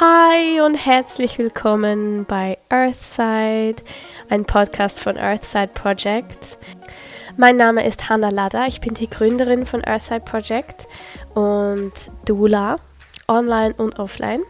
Hi 0.00 0.60
und 0.60 0.74
herzlich 0.74 1.38
willkommen 1.38 2.24
bei 2.24 2.58
Earthside, 2.68 3.76
ein 4.28 4.44
Podcast 4.44 4.98
von 4.98 5.16
Earthside 5.16 5.68
Project. 5.68 6.58
Mein 7.36 7.56
Name 7.56 7.86
ist 7.86 8.08
Hannah 8.08 8.30
Lada, 8.30 8.66
ich 8.66 8.80
bin 8.80 8.94
die 8.94 9.08
Gründerin 9.08 9.66
von 9.66 9.84
Earthside 9.84 10.22
Project 10.22 10.88
und 11.34 11.92
Dula, 12.24 12.74
online 13.28 13.72
und 13.74 14.00
offline. 14.00 14.40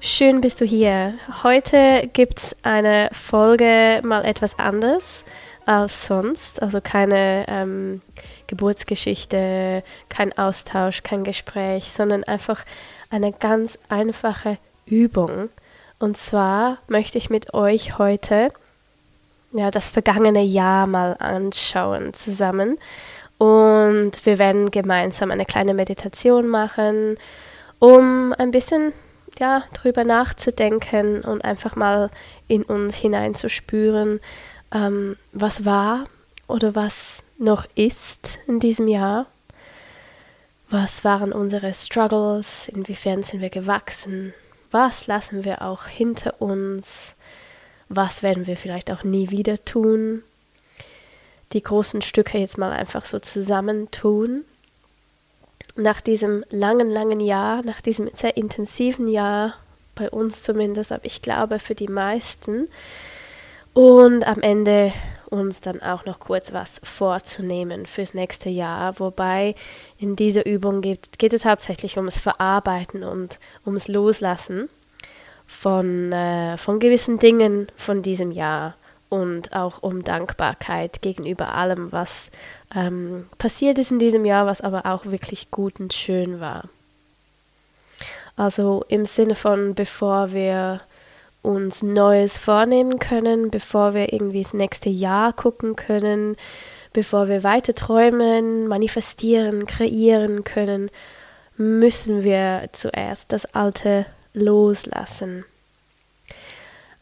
Schön 0.00 0.40
bist 0.40 0.60
du 0.60 0.64
hier. 0.64 1.14
Heute 1.44 2.10
gibt 2.12 2.38
es 2.38 2.56
eine 2.64 3.08
Folge 3.12 4.00
mal 4.02 4.24
etwas 4.24 4.58
anders 4.58 5.24
als 5.64 6.06
sonst, 6.06 6.60
also 6.60 6.80
keine 6.80 7.44
ähm, 7.46 8.00
Geburtsgeschichte, 8.48 9.84
kein 10.08 10.36
Austausch, 10.36 11.04
kein 11.04 11.22
Gespräch, 11.22 11.92
sondern 11.92 12.24
einfach 12.24 12.64
eine 13.10 13.32
ganz 13.32 13.78
einfache 13.88 14.58
Übung. 14.86 15.48
Und 15.98 16.16
zwar 16.16 16.78
möchte 16.88 17.18
ich 17.18 17.30
mit 17.30 17.54
euch 17.54 17.98
heute 17.98 18.48
ja, 19.52 19.70
das 19.70 19.88
vergangene 19.88 20.42
Jahr 20.42 20.86
mal 20.86 21.16
anschauen 21.18 22.14
zusammen. 22.14 22.78
Und 23.38 24.12
wir 24.24 24.38
werden 24.38 24.70
gemeinsam 24.70 25.30
eine 25.30 25.44
kleine 25.44 25.74
Meditation 25.74 26.48
machen, 26.48 27.16
um 27.78 28.34
ein 28.38 28.50
bisschen 28.50 28.92
ja, 29.38 29.64
drüber 29.74 30.04
nachzudenken 30.04 31.22
und 31.22 31.44
einfach 31.44 31.76
mal 31.76 32.10
in 32.48 32.62
uns 32.62 32.96
hineinzuspüren, 32.96 34.20
ähm, 34.72 35.16
was 35.32 35.64
war 35.64 36.04
oder 36.48 36.74
was 36.74 37.22
noch 37.38 37.66
ist 37.74 38.38
in 38.46 38.60
diesem 38.60 38.88
Jahr 38.88 39.26
was 40.68 41.04
waren 41.04 41.32
unsere 41.32 41.72
Struggles? 41.74 42.68
Inwiefern 42.68 43.22
sind 43.22 43.40
wir 43.40 43.50
gewachsen? 43.50 44.34
Was 44.70 45.06
lassen 45.06 45.44
wir 45.44 45.62
auch 45.62 45.86
hinter 45.86 46.40
uns? 46.40 47.14
Was 47.88 48.22
werden 48.22 48.46
wir 48.46 48.56
vielleicht 48.56 48.90
auch 48.90 49.04
nie 49.04 49.30
wieder 49.30 49.64
tun? 49.64 50.22
Die 51.52 51.62
großen 51.62 52.02
Stücke 52.02 52.38
jetzt 52.38 52.58
mal 52.58 52.72
einfach 52.72 53.04
so 53.04 53.20
zusammentun. 53.20 54.44
Nach 55.76 56.00
diesem 56.00 56.44
langen, 56.50 56.90
langen 56.90 57.20
Jahr, 57.20 57.62
nach 57.62 57.80
diesem 57.80 58.10
sehr 58.12 58.36
intensiven 58.36 59.08
Jahr, 59.08 59.54
bei 59.94 60.10
uns 60.10 60.42
zumindest, 60.42 60.92
aber 60.92 61.04
ich 61.04 61.22
glaube 61.22 61.58
für 61.58 61.74
die 61.74 61.88
meisten. 61.88 62.68
Und 63.72 64.26
am 64.26 64.40
Ende 64.40 64.92
uns 65.26 65.60
dann 65.60 65.82
auch 65.82 66.04
noch 66.04 66.20
kurz 66.20 66.52
was 66.52 66.80
vorzunehmen 66.84 67.86
fürs 67.86 68.14
nächste 68.14 68.48
Jahr. 68.48 68.98
Wobei 68.98 69.54
in 69.98 70.16
dieser 70.16 70.46
Übung 70.46 70.80
geht, 70.80 71.18
geht 71.18 71.32
es 71.32 71.44
hauptsächlich 71.44 71.96
ums 71.96 72.18
Verarbeiten 72.18 73.02
und 73.02 73.38
ums 73.64 73.88
Loslassen 73.88 74.68
von, 75.46 76.12
äh, 76.12 76.58
von 76.58 76.80
gewissen 76.80 77.18
Dingen 77.18 77.68
von 77.76 78.02
diesem 78.02 78.30
Jahr 78.30 78.74
und 79.08 79.54
auch 79.54 79.82
um 79.82 80.02
Dankbarkeit 80.02 81.00
gegenüber 81.02 81.54
allem, 81.54 81.92
was 81.92 82.30
ähm, 82.74 83.26
passiert 83.38 83.78
ist 83.78 83.92
in 83.92 83.98
diesem 83.98 84.24
Jahr, 84.24 84.46
was 84.46 84.60
aber 84.60 84.86
auch 84.86 85.06
wirklich 85.06 85.50
gut 85.50 85.78
und 85.78 85.92
schön 85.92 86.40
war. 86.40 86.64
Also 88.36 88.84
im 88.88 89.06
Sinne 89.06 89.34
von, 89.34 89.74
bevor 89.74 90.32
wir 90.32 90.82
uns 91.46 91.82
Neues 91.82 92.36
vornehmen 92.36 92.98
können, 92.98 93.50
bevor 93.50 93.94
wir 93.94 94.12
irgendwie 94.12 94.42
das 94.42 94.52
nächste 94.52 94.90
Jahr 94.90 95.32
gucken 95.32 95.76
können, 95.76 96.36
bevor 96.92 97.28
wir 97.28 97.44
weiter 97.44 97.74
träumen, 97.74 98.66
manifestieren, 98.66 99.66
kreieren 99.66 100.44
können, 100.44 100.90
müssen 101.56 102.24
wir 102.24 102.68
zuerst 102.72 103.32
das 103.32 103.46
Alte 103.54 104.06
loslassen. 104.34 105.44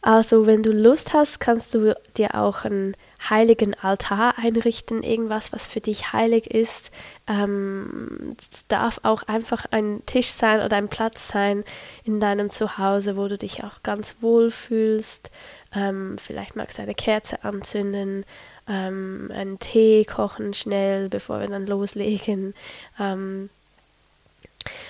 Also 0.02 0.46
wenn 0.46 0.62
du 0.62 0.70
Lust 0.70 1.14
hast, 1.14 1.40
kannst 1.40 1.72
du 1.72 1.96
dir 2.16 2.34
auch 2.34 2.64
ein 2.64 2.94
heiligen 3.30 3.74
Altar 3.74 4.34
einrichten, 4.38 5.02
irgendwas, 5.02 5.52
was 5.52 5.66
für 5.66 5.80
dich 5.80 6.12
heilig 6.12 6.50
ist. 6.50 6.90
Ähm, 7.26 8.36
es 8.38 8.66
darf 8.66 9.00
auch 9.02 9.22
einfach 9.24 9.66
ein 9.70 10.02
Tisch 10.06 10.28
sein 10.28 10.60
oder 10.60 10.76
ein 10.76 10.88
Platz 10.88 11.28
sein 11.28 11.64
in 12.04 12.20
deinem 12.20 12.50
Zuhause, 12.50 13.16
wo 13.16 13.28
du 13.28 13.38
dich 13.38 13.64
auch 13.64 13.82
ganz 13.82 14.16
wohl 14.20 14.50
fühlst. 14.50 15.30
Ähm, 15.74 16.16
vielleicht 16.18 16.56
magst 16.56 16.78
du 16.78 16.82
eine 16.82 16.94
Kerze 16.94 17.44
anzünden, 17.44 18.24
ähm, 18.68 19.30
einen 19.34 19.58
Tee 19.58 20.04
kochen 20.04 20.54
schnell, 20.54 21.08
bevor 21.08 21.40
wir 21.40 21.48
dann 21.48 21.66
loslegen. 21.66 22.54
Ähm, 22.98 23.50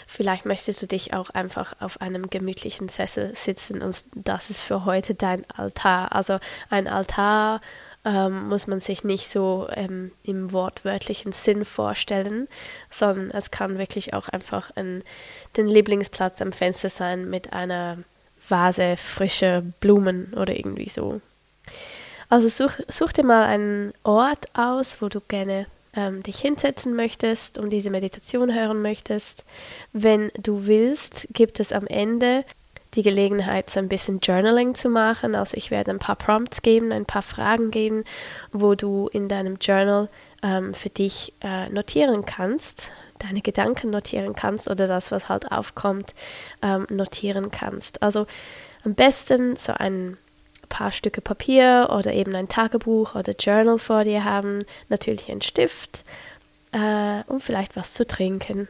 Vielleicht 0.07 0.45
möchtest 0.47 0.81
du 0.83 0.87
dich 0.87 1.15
auch 1.15 1.31
einfach 1.31 1.75
auf 1.81 2.01
einem 2.01 2.31
gemütlichen 2.31 2.89
Sessel 2.89 3.35
sitzen 3.35 3.83
und 3.83 4.05
das 4.15 4.51
ist 4.51 4.61
für 4.61 4.85
heute 4.85 5.15
dein 5.15 5.45
Altar. 5.51 6.13
Also 6.13 6.39
ein 6.71 6.87
Altar 6.87 7.61
ähm, 8.05 8.49
muss 8.49 8.67
man 8.67 8.81
sich 8.81 9.05
nicht 9.05 9.31
so 9.31 9.67
ähm, 9.71 10.13
im 10.23 10.53
wortwörtlichen 10.53 11.33
Sinn 11.33 11.65
vorstellen, 11.65 12.47
sondern 12.91 13.31
es 13.31 13.51
kann 13.51 13.79
wirklich 13.79 14.15
auch 14.15 14.29
einfach 14.29 14.71
ein, 14.77 15.03
den 15.57 15.67
Lieblingsplatz 15.67 16.43
am 16.43 16.53
Fenster 16.53 16.89
sein 16.89 17.29
mit 17.31 17.53
einer 17.53 17.99
Vase 18.49 18.97
frischer 18.97 19.63
Blumen 19.81 20.35
oder 20.35 20.57
irgendwie 20.57 20.89
so. 20.89 21.21
Also 22.29 22.49
such, 22.49 22.81
such 22.89 23.13
dir 23.13 23.25
mal 23.25 23.47
einen 23.47 23.93
Ort 24.03 24.47
aus, 24.55 25.01
wo 25.01 25.09
du 25.09 25.21
gerne 25.21 25.67
ähm, 25.95 26.23
dich 26.23 26.39
hinsetzen 26.41 26.95
möchtest 26.95 27.59
und 27.59 27.71
diese 27.71 27.91
Meditation 27.91 28.53
hören 28.53 28.83
möchtest. 28.83 29.45
Wenn 29.93 30.31
du 30.37 30.67
willst, 30.67 31.29
gibt 31.33 31.61
es 31.61 31.73
am 31.73 31.87
Ende 31.87 32.45
die 32.95 33.03
Gelegenheit, 33.03 33.71
so 33.71 33.81
ein 33.81 33.89
bisschen 33.89 34.21
Journaling 34.21 34.75
zu 34.75 34.89
machen. 34.89 35.35
Also 35.35 35.57
ich 35.57 35.71
werde 35.71 35.91
ein 35.91 35.99
paar 35.99 36.17
Prompts 36.17 36.63
geben, 36.63 36.93
ein 36.93 37.07
paar 37.07 37.23
Fragen 37.23 37.71
geben, 37.71 38.05
wo 38.53 38.75
du 38.75 39.09
in 39.13 39.29
deinem 39.29 39.57
Journal 39.61 40.09
ähm, 40.43 40.75
für 40.75 40.91
dich 40.91 41.33
äh, 41.43 41.69
notieren 41.69 42.25
kannst, 42.25 42.91
deine 43.19 43.41
Gedanken 43.41 43.91
notieren 43.91 44.35
kannst 44.35 44.69
oder 44.69 44.87
das, 44.87 45.11
was 45.11 45.29
halt 45.29 45.51
aufkommt, 45.51 46.15
ähm, 46.63 46.87
notieren 46.91 47.51
kannst. 47.51 48.03
Also 48.03 48.27
am 48.85 48.95
besten 48.95 49.57
so 49.57 49.73
ein 49.73 50.17
paar 50.69 50.93
Stücke 50.93 51.21
Papier 51.21 51.91
oder 51.97 52.13
eben 52.13 52.35
ein 52.35 52.49
Tagebuch 52.49 53.15
oder 53.15 53.35
Journal 53.39 53.79
vor 53.79 54.05
dir 54.05 54.25
haben, 54.25 54.65
natürlich 54.89 55.31
ein 55.31 55.43
Stift 55.43 56.05
äh, 56.73 57.23
und 57.27 57.43
vielleicht 57.43 57.77
was 57.77 57.95
zu 57.95 58.07
trinken. 58.07 58.69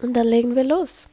Und 0.00 0.14
dann 0.14 0.26
legen 0.26 0.56
wir 0.56 0.64
los. 0.64 1.08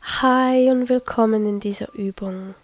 Hi 0.00 0.70
und 0.70 0.88
willkommen 0.88 1.46
in 1.46 1.60
dieser 1.60 1.92
Übung. 1.92 2.54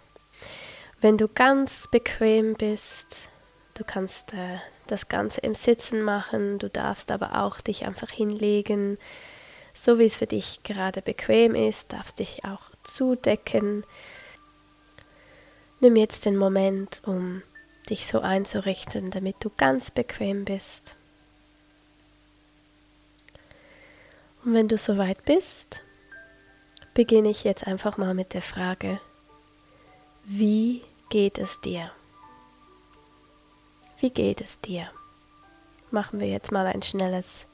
Wenn 1.01 1.17
du 1.17 1.27
ganz 1.27 1.87
bequem 1.89 2.53
bist, 2.53 3.29
du 3.73 3.83
kannst 3.83 4.33
äh, 4.33 4.57
das 4.87 5.09
Ganze 5.09 5.41
im 5.41 5.53
Sitzen 5.53 6.01
machen, 6.01 6.59
du 6.59 6.69
darfst 6.69 7.11
aber 7.11 7.43
auch 7.43 7.59
dich 7.59 7.85
einfach 7.85 8.09
hinlegen, 8.09 8.97
so 9.73 9.99
wie 9.99 10.05
es 10.05 10.15
für 10.15 10.27
dich 10.27 10.63
gerade 10.63 11.01
bequem 11.01 11.55
ist, 11.55 11.91
darfst 11.91 12.19
dich 12.19 12.45
auch 12.45 12.71
zudecken. 12.83 13.83
Nimm 15.81 15.97
jetzt 15.97 16.25
den 16.25 16.37
Moment, 16.37 17.01
um 17.05 17.43
dich 17.89 18.07
so 18.07 18.21
einzurichten, 18.21 19.11
damit 19.11 19.35
du 19.41 19.51
ganz 19.55 19.91
bequem 19.91 20.45
bist. 20.45 20.95
Und 24.45 24.53
wenn 24.53 24.69
du 24.69 24.77
soweit 24.77 25.25
bist, 25.25 25.81
beginne 26.95 27.29
ich 27.29 27.43
jetzt 27.43 27.67
einfach 27.67 27.97
mal 27.97 28.13
mit 28.15 28.33
der 28.33 28.41
Frage, 28.41 28.99
wie 30.23 30.81
geht 31.09 31.37
es 31.37 31.61
dir? 31.61 31.91
Wie 33.99 34.09
geht 34.09 34.41
es 34.41 34.59
dir? 34.61 34.89
Machen 35.91 36.19
wir 36.19 36.27
jetzt 36.27 36.51
mal 36.51 36.65
ein 36.65 36.81
schnelles 36.81 37.45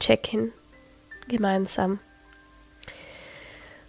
Check-in 0.00 0.52
gemeinsam. 1.28 2.00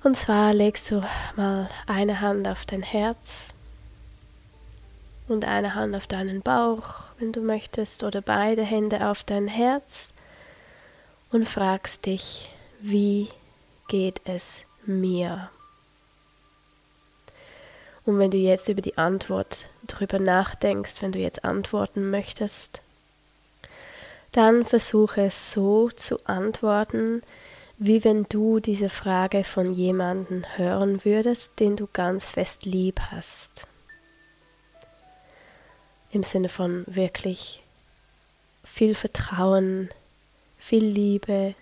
Und 0.04 0.16
zwar 0.16 0.54
legst 0.54 0.92
du 0.92 1.02
mal 1.36 1.68
eine 1.88 2.22
Hand 2.22 2.48
auf 2.48 2.66
dein 2.66 2.84
Herz 2.84 3.56
und 5.28 5.46
eine 5.46 5.74
Hand 5.74 5.96
auf 5.96 6.06
deinen 6.06 6.44
Bauch, 6.44 7.06
wenn 7.18 7.32
du 7.32 7.42
möchtest, 7.42 8.04
oder 8.04 8.22
beide 8.22 8.62
Hände 8.62 9.08
auf 9.08 9.24
dein 9.24 9.48
Herz 9.48 10.14
und 11.32 11.50
fragst 11.50 12.06
dich, 12.06 12.52
wie 12.82 13.30
geht 13.88 14.22
es 14.26 14.68
mir? 14.88 15.50
Und 18.06 18.20
wenn 18.20 18.32
du 18.32 18.38
jetzt 18.38 18.68
über 18.70 18.82
die 18.82 18.98
Antwort 18.98 19.68
drüber 19.88 20.20
nachdenkst, 20.20 21.02
wenn 21.02 21.12
du 21.12 21.20
jetzt 21.20 21.44
antworten 21.44 22.10
möchtest, 22.10 22.82
dann 24.32 24.66
versuche 24.66 25.22
es 25.22 25.52
so 25.52 25.90
zu 25.90 26.20
antworten, 26.26 27.24
wie 27.78 28.04
wenn 28.04 28.26
du 28.30 28.60
diese 28.60 28.90
Frage 28.90 29.44
von 29.44 29.74
jemandem 29.74 30.46
hören 30.56 31.04
würdest, 31.04 31.60
den 31.60 31.76
du 31.76 31.88
ganz 31.92 32.26
fest 32.28 32.66
lieb 32.66 33.00
hast. 33.12 33.68
Im 36.12 36.24
Sinne 36.24 36.50
von 36.50 36.84
wirklich 36.88 37.64
viel 38.64 38.96
Vertrauen, 38.96 39.90
viel 40.58 40.86
Liebe. 40.86 41.56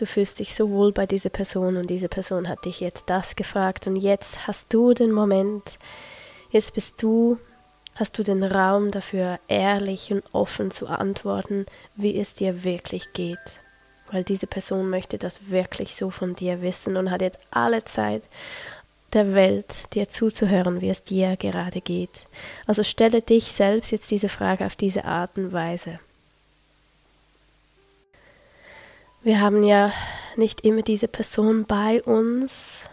Du 0.00 0.06
fühlst 0.06 0.38
dich 0.38 0.54
so 0.54 0.70
wohl 0.70 0.92
bei 0.92 1.04
dieser 1.04 1.28
Person 1.28 1.76
und 1.76 1.90
diese 1.90 2.08
Person 2.08 2.48
hat 2.48 2.64
dich 2.64 2.80
jetzt 2.80 3.10
das 3.10 3.36
gefragt 3.36 3.86
und 3.86 3.96
jetzt 3.96 4.46
hast 4.46 4.72
du 4.72 4.94
den 4.94 5.12
Moment, 5.12 5.78
jetzt 6.50 6.72
bist 6.72 7.02
du, 7.02 7.36
hast 7.96 8.18
du 8.18 8.22
den 8.22 8.42
Raum 8.42 8.92
dafür, 8.92 9.38
ehrlich 9.46 10.10
und 10.10 10.24
offen 10.32 10.70
zu 10.70 10.86
antworten, 10.86 11.66
wie 11.96 12.18
es 12.18 12.34
dir 12.34 12.64
wirklich 12.64 13.12
geht. 13.12 13.60
Weil 14.10 14.24
diese 14.24 14.46
Person 14.46 14.88
möchte 14.88 15.18
das 15.18 15.50
wirklich 15.50 15.94
so 15.94 16.08
von 16.08 16.34
dir 16.34 16.62
wissen 16.62 16.96
und 16.96 17.10
hat 17.10 17.20
jetzt 17.20 17.40
alle 17.50 17.84
Zeit 17.84 18.22
der 19.12 19.34
Welt, 19.34 19.92
dir 19.92 20.08
zuzuhören, 20.08 20.80
wie 20.80 20.88
es 20.88 21.02
dir 21.02 21.36
gerade 21.36 21.82
geht. 21.82 22.24
Also 22.66 22.84
stelle 22.84 23.20
dich 23.20 23.52
selbst 23.52 23.92
jetzt 23.92 24.10
diese 24.10 24.30
Frage 24.30 24.64
auf 24.64 24.76
diese 24.76 25.04
Art 25.04 25.36
und 25.36 25.52
Weise. 25.52 26.00
Wir 29.22 29.40
haben 29.40 29.62
ja 29.62 29.92
nicht 30.36 30.62
immer 30.62 30.82
diese 30.82 31.08
Person 31.08 31.64
bei 31.66 32.02
uns. 32.02 32.84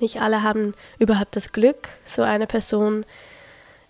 Nicht 0.00 0.20
alle 0.20 0.42
haben 0.42 0.74
überhaupt 0.98 1.36
das 1.36 1.52
Glück, 1.52 1.88
so 2.04 2.22
eine 2.22 2.46
Person 2.46 3.06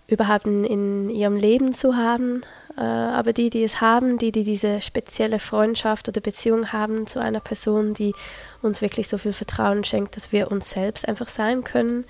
überhaupt 0.07 0.47
in 0.47 1.09
ihrem 1.09 1.37
Leben 1.37 1.75
zu 1.75 1.97
haben. 1.97 2.43
Äh, 2.77 2.83
aber 2.83 3.33
die, 3.33 3.51
die 3.51 3.65
es 3.65 3.81
haben, 3.81 4.19
die, 4.19 4.33
die 4.33 4.45
diese 4.45 4.81
spezielle 4.83 5.39
Freundschaft 5.39 6.09
oder 6.09 6.21
Beziehung 6.21 6.73
haben 6.73 7.07
zu 7.07 7.19
einer 7.19 7.41
Person, 7.41 7.95
die 7.95 8.13
uns 8.63 8.83
wirklich 8.83 9.09
so 9.09 9.19
viel 9.19 9.33
Vertrauen 9.33 9.83
schenkt, 9.83 10.17
dass 10.17 10.33
wir 10.33 10.51
uns 10.53 10.71
selbst 10.71 11.09
einfach 11.09 11.29
sein 11.29 11.65
können, 11.65 12.05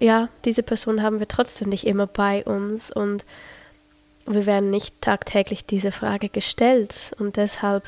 ja, 0.00 0.28
diese 0.44 0.64
Person 0.64 1.02
haben 1.02 1.20
wir 1.20 1.28
trotzdem 1.28 1.68
nicht 1.68 1.86
immer 1.86 2.08
bei 2.08 2.44
uns 2.44 2.90
und 2.90 3.24
wir 4.26 4.44
werden 4.44 4.68
nicht 4.70 5.00
tagtäglich 5.00 5.64
diese 5.64 5.92
Frage 5.92 6.28
gestellt 6.28 7.12
und 7.18 7.36
deshalb 7.36 7.84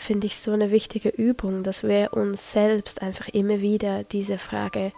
finde 0.00 0.26
ich 0.26 0.38
so 0.38 0.52
eine 0.52 0.70
wichtige 0.70 1.10
Übung, 1.10 1.62
dass 1.62 1.82
wir 1.82 2.12
uns 2.12 2.52
selbst 2.52 3.02
einfach 3.02 3.28
immer 3.28 3.60
wieder 3.60 4.02
diese 4.04 4.38
Frage 4.38 4.92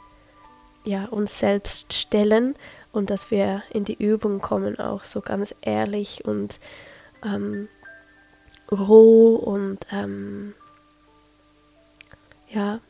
ja 0.85 1.07
uns 1.07 1.39
selbst 1.39 1.93
stellen 1.93 2.55
und 2.93 3.11
dass 3.11 3.31
wir 3.31 3.63
in 3.71 3.85
die 3.85 3.95
Übung 3.95 4.41
kommen, 4.41 4.79
auch 4.79 5.05
so 5.05 5.21
ganz 5.21 5.55
ehrlich 5.61 6.25
und 6.25 6.61
ähm, 7.25 7.69
roh 8.71 9.35
und 9.37 9.79
ähm, 9.91 10.55
ja, 12.49 12.81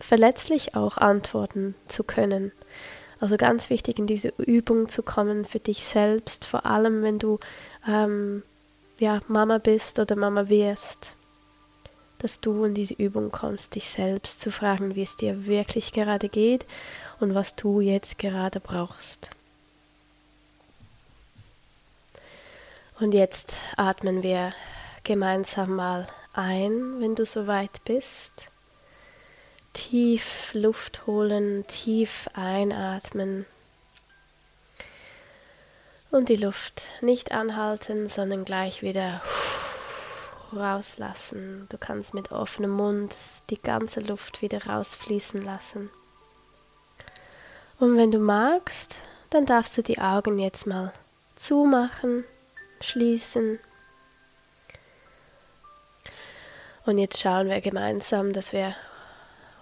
verletzlich 0.00 0.74
auch 0.74 0.98
antworten 0.98 1.74
zu 1.86 2.04
können. 2.04 2.52
Also 3.20 3.36
ganz 3.36 3.70
wichtig 3.70 3.98
in 3.98 4.06
diese 4.06 4.34
Übung 4.38 4.88
zu 4.88 5.02
kommen 5.02 5.44
für 5.44 5.60
dich 5.60 5.84
selbst, 5.84 6.44
vor 6.44 6.66
allem 6.66 7.02
wenn 7.02 7.18
du 7.18 7.38
ähm, 7.88 8.42
ja, 8.98 9.20
Mama 9.28 9.58
bist 9.58 9.98
oder 9.98 10.16
Mama 10.16 10.48
wirst, 10.48 11.16
dass 12.18 12.40
du 12.40 12.64
in 12.64 12.74
diese 12.74 12.94
Übung 12.94 13.30
kommst, 13.30 13.74
dich 13.74 13.88
selbst 13.88 14.40
zu 14.40 14.50
fragen, 14.50 14.94
wie 14.94 15.02
es 15.02 15.16
dir 15.16 15.46
wirklich 15.46 15.92
gerade 15.92 16.28
geht 16.28 16.66
und 17.20 17.34
was 17.34 17.54
du 17.54 17.80
jetzt 17.80 18.18
gerade 18.18 18.60
brauchst. 18.60 19.30
Und 23.00 23.12
jetzt 23.12 23.58
atmen 23.76 24.22
wir 24.22 24.52
gemeinsam 25.02 25.74
mal 25.74 26.06
ein, 26.32 27.00
wenn 27.00 27.14
du 27.14 27.26
soweit 27.26 27.84
bist. 27.84 28.48
Tief 29.72 30.50
Luft 30.54 31.06
holen, 31.06 31.66
tief 31.66 32.28
einatmen. 32.34 33.46
Und 36.10 36.28
die 36.28 36.36
Luft 36.36 36.86
nicht 37.00 37.32
anhalten, 37.32 38.08
sondern 38.08 38.44
gleich 38.44 38.82
wieder 38.82 39.20
rauslassen. 40.56 41.66
Du 41.68 41.78
kannst 41.78 42.14
mit 42.14 42.32
offenem 42.32 42.70
Mund 42.70 43.14
die 43.50 43.60
ganze 43.60 44.00
Luft 44.00 44.42
wieder 44.42 44.66
rausfließen 44.66 45.42
lassen. 45.42 45.90
Und 47.78 47.96
wenn 47.96 48.10
du 48.10 48.18
magst, 48.18 48.98
dann 49.30 49.46
darfst 49.46 49.76
du 49.76 49.82
die 49.82 49.98
Augen 49.98 50.38
jetzt 50.38 50.66
mal 50.66 50.92
zumachen 51.36 52.24
schließen. 52.80 53.58
Und 56.86 56.98
jetzt 56.98 57.20
schauen 57.20 57.48
wir 57.48 57.60
gemeinsam, 57.60 58.32
dass 58.32 58.52
wir 58.52 58.76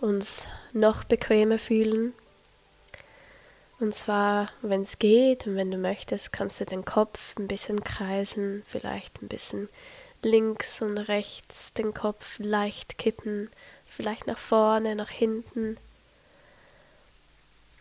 uns 0.01 0.47
noch 0.73 1.05
bequemer 1.05 1.59
fühlen. 1.59 2.13
Und 3.79 3.95
zwar, 3.95 4.51
wenn 4.61 4.83
es 4.83 4.99
geht 4.99 5.47
und 5.47 5.57
wenn 5.57 5.71
du 5.71 5.77
möchtest, 5.77 6.33
kannst 6.33 6.61
du 6.61 6.65
den 6.65 6.85
Kopf 6.85 7.35
ein 7.39 7.49
bisschen 7.49 7.83
kreisen, 7.83 8.63
vielleicht 8.67 9.23
ein 9.23 9.29
bisschen 9.29 9.69
links 10.23 10.83
und 10.83 10.99
rechts 10.99 11.73
den 11.73 11.95
Kopf 11.95 12.39
leicht 12.39 12.99
kippen, 12.99 13.51
vielleicht 13.87 14.27
nach 14.27 14.39
vorne, 14.39 14.95
nach 14.95 15.11
hinten, 15.11 15.77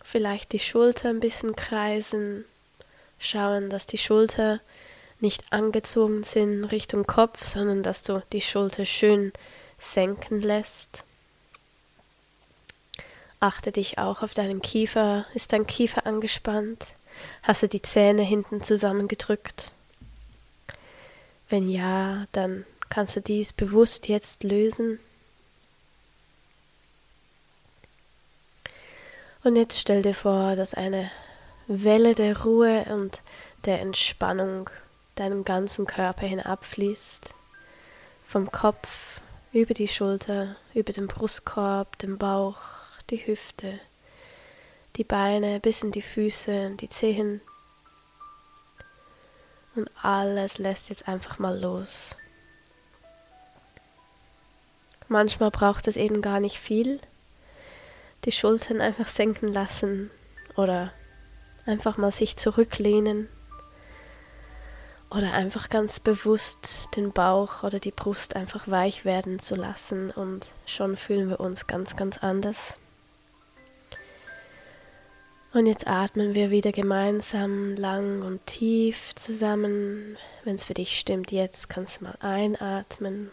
vielleicht 0.03 0.51
die 0.51 0.59
Schulter 0.59 1.09
ein 1.09 1.19
bisschen 1.19 1.55
kreisen, 1.55 2.45
schauen, 3.19 3.69
dass 3.69 3.85
die 3.85 3.97
Schulter 3.97 4.59
nicht 5.19 5.43
angezogen 5.51 6.23
sind 6.23 6.65
Richtung 6.65 7.05
Kopf, 7.05 7.43
sondern 7.43 7.83
dass 7.83 8.03
du 8.03 8.23
die 8.33 8.41
Schulter 8.41 8.85
schön 8.85 9.31
senken 9.77 10.41
lässt. 10.41 11.05
Achte 13.39 13.71
dich 13.71 13.97
auch 13.97 14.21
auf 14.21 14.33
deinen 14.33 14.61
Kiefer. 14.61 15.25
Ist 15.33 15.53
dein 15.53 15.65
Kiefer 15.65 16.05
angespannt? 16.05 16.88
Hast 17.43 17.63
du 17.63 17.67
die 17.67 17.81
Zähne 17.81 18.21
hinten 18.21 18.61
zusammengedrückt? 18.61 19.73
Wenn 21.51 21.69
ja, 21.69 22.27
dann 22.31 22.65
kannst 22.88 23.18
du 23.18 23.21
dies 23.21 23.51
bewusst 23.51 24.07
jetzt 24.07 24.44
lösen. 24.44 25.00
Und 29.44 29.57
jetzt 29.57 29.77
stell 29.77 30.01
dir 30.01 30.13
vor, 30.13 30.56
dass 30.56 30.74
eine 30.74 31.12
Welle 31.68 32.15
der 32.15 32.44
Ruhe 32.44 32.86
und 32.86 33.21
der 33.65 33.81
Entspannung 33.81 34.69
deinem 35.15 35.44
ganzen 35.44 35.86
Körper 35.86 36.25
hinabfließt, 36.25 37.33
vom 38.27 38.50
Kopf 38.50 39.19
über 39.51 39.74
die 39.74 39.89
Schulter, 39.89 40.56
über 40.74 40.94
den 40.94 41.07
Brustkorb, 41.07 41.98
den 41.98 42.18
Bauch, 42.18 42.59
die 43.09 43.27
Hüfte, 43.27 43.77
die 44.95 45.03
Beine 45.03 45.59
bis 45.59 45.83
in 45.83 45.92
die 45.92 46.01
Füße 46.01 46.77
die 46.80 46.88
Zehen. 46.88 47.42
Und 49.75 49.89
alles 50.01 50.57
lässt 50.57 50.89
jetzt 50.89 51.07
einfach 51.07 51.39
mal 51.39 51.59
los. 51.59 52.18
Manchmal 55.07 55.51
braucht 55.51 55.88
es 55.88 55.97
eben 55.97 56.21
gar 56.21 56.39
nicht 56.39 56.59
viel. 56.59 57.00
Die 58.25 58.31
Schultern 58.31 58.81
einfach 58.81 59.07
senken 59.07 59.48
lassen 59.48 60.12
oder 60.55 60.93
einfach 61.65 61.98
mal 61.98 62.12
sich 62.12 62.38
zurücklehnen 62.38 63.27
oder 65.10 65.34
einfach 65.34 65.69
ganz 65.69 66.00
bewusst 66.00 66.95
den 66.95 67.12
Bauch 67.12 67.63
oder 67.63 67.79
die 67.79 67.91
Brust 67.91 68.36
einfach 68.36 68.67
weich 68.67 69.03
werden 69.03 69.39
zu 69.39 69.55
lassen 69.55 70.12
und 70.12 70.48
schon 70.65 70.95
fühlen 70.95 71.29
wir 71.29 71.39
uns 71.39 71.67
ganz, 71.67 71.98
ganz 71.98 72.19
anders. 72.19 72.79
Und 75.53 75.65
jetzt 75.65 75.88
atmen 75.88 76.34
wir 76.34 76.50
wieder 76.50 76.72
gemeinsam 76.72 77.75
lang 77.75 78.22
und 78.22 78.46
tief 78.46 79.13
zusammen. 79.15 80.17
Wenn 80.43 80.55
es 80.55 80.63
für 80.63 80.74
dich 80.74 80.98
stimmt, 80.98 81.31
jetzt 81.31 81.70
kannst 81.70 82.00
du 82.00 82.05
mal 82.05 82.17
einatmen 82.22 83.29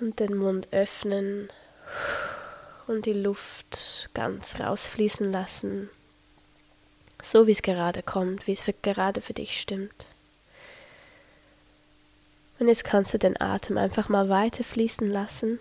und 0.00 0.20
den 0.20 0.36
Mund 0.36 0.68
öffnen 0.70 1.48
und 2.86 3.06
die 3.06 3.12
Luft 3.12 4.08
ganz 4.14 4.60
rausfließen 4.60 5.32
lassen 5.32 5.90
so 7.22 7.46
wie 7.46 7.52
es 7.52 7.62
gerade 7.62 8.02
kommt, 8.02 8.46
wie 8.46 8.52
es 8.52 8.62
für, 8.62 8.72
gerade 8.72 9.20
für 9.20 9.34
dich 9.34 9.60
stimmt. 9.60 10.06
Und 12.58 12.68
jetzt 12.68 12.84
kannst 12.84 13.14
du 13.14 13.18
den 13.18 13.40
Atem 13.40 13.78
einfach 13.78 14.08
mal 14.08 14.28
weiter 14.28 14.64
fließen 14.64 15.10
lassen. 15.10 15.60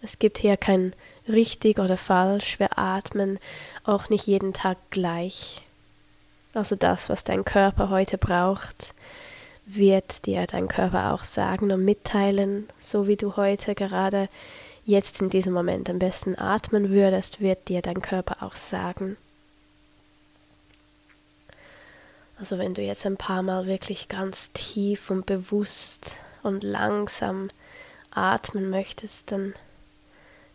Es 0.00 0.18
gibt 0.18 0.38
hier 0.38 0.56
kein 0.56 0.94
richtig 1.28 1.78
oder 1.78 1.96
falsch. 1.96 2.58
Wir 2.58 2.78
atmen 2.78 3.38
auch 3.84 4.08
nicht 4.08 4.26
jeden 4.26 4.52
Tag 4.52 4.78
gleich. 4.90 5.62
Also 6.54 6.76
das, 6.76 7.08
was 7.08 7.24
dein 7.24 7.44
Körper 7.44 7.88
heute 7.90 8.18
braucht, 8.18 8.94
wird 9.64 10.26
dir 10.26 10.46
dein 10.46 10.68
Körper 10.68 11.12
auch 11.12 11.24
sagen 11.24 11.70
und 11.70 11.84
mitteilen, 11.84 12.68
so 12.78 13.06
wie 13.06 13.16
du 13.16 13.36
heute 13.36 13.74
gerade 13.74 14.28
jetzt 14.84 15.22
in 15.22 15.30
diesem 15.30 15.52
Moment 15.52 15.88
am 15.88 15.98
besten 15.98 16.36
atmen 16.36 16.90
würdest, 16.90 17.40
wird 17.40 17.68
dir 17.68 17.82
dein 17.82 18.02
Körper 18.02 18.42
auch 18.42 18.56
sagen. 18.56 19.16
Also 22.38 22.58
wenn 22.58 22.74
du 22.74 22.82
jetzt 22.82 23.06
ein 23.06 23.16
paar 23.16 23.42
Mal 23.42 23.66
wirklich 23.66 24.08
ganz 24.08 24.50
tief 24.52 25.10
und 25.10 25.26
bewusst 25.26 26.16
und 26.42 26.64
langsam 26.64 27.48
atmen 28.10 28.68
möchtest, 28.68 29.30
dann 29.30 29.54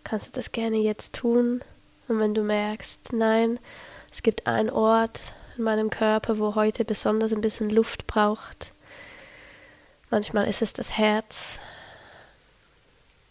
kannst 0.08 0.28
du 0.28 0.32
das 0.32 0.52
gerne 0.52 0.78
jetzt 0.78 1.14
tun. 1.14 1.62
Und 2.08 2.20
wenn 2.20 2.34
du 2.34 2.42
merkst, 2.42 3.14
nein, 3.14 3.60
es 4.12 4.24
gibt 4.24 4.48
einen 4.48 4.70
Ort 4.70 5.34
in 5.58 5.64
meinem 5.64 5.90
Körper, 5.90 6.40
wo 6.40 6.56
heute 6.56 6.86
besonders 6.86 7.34
ein 7.34 7.42
bisschen 7.42 7.70
Luft 7.70 8.08
braucht, 8.08 8.74
Manchmal 10.10 10.48
ist 10.48 10.62
es 10.62 10.72
das 10.72 10.98
Herz, 10.98 11.60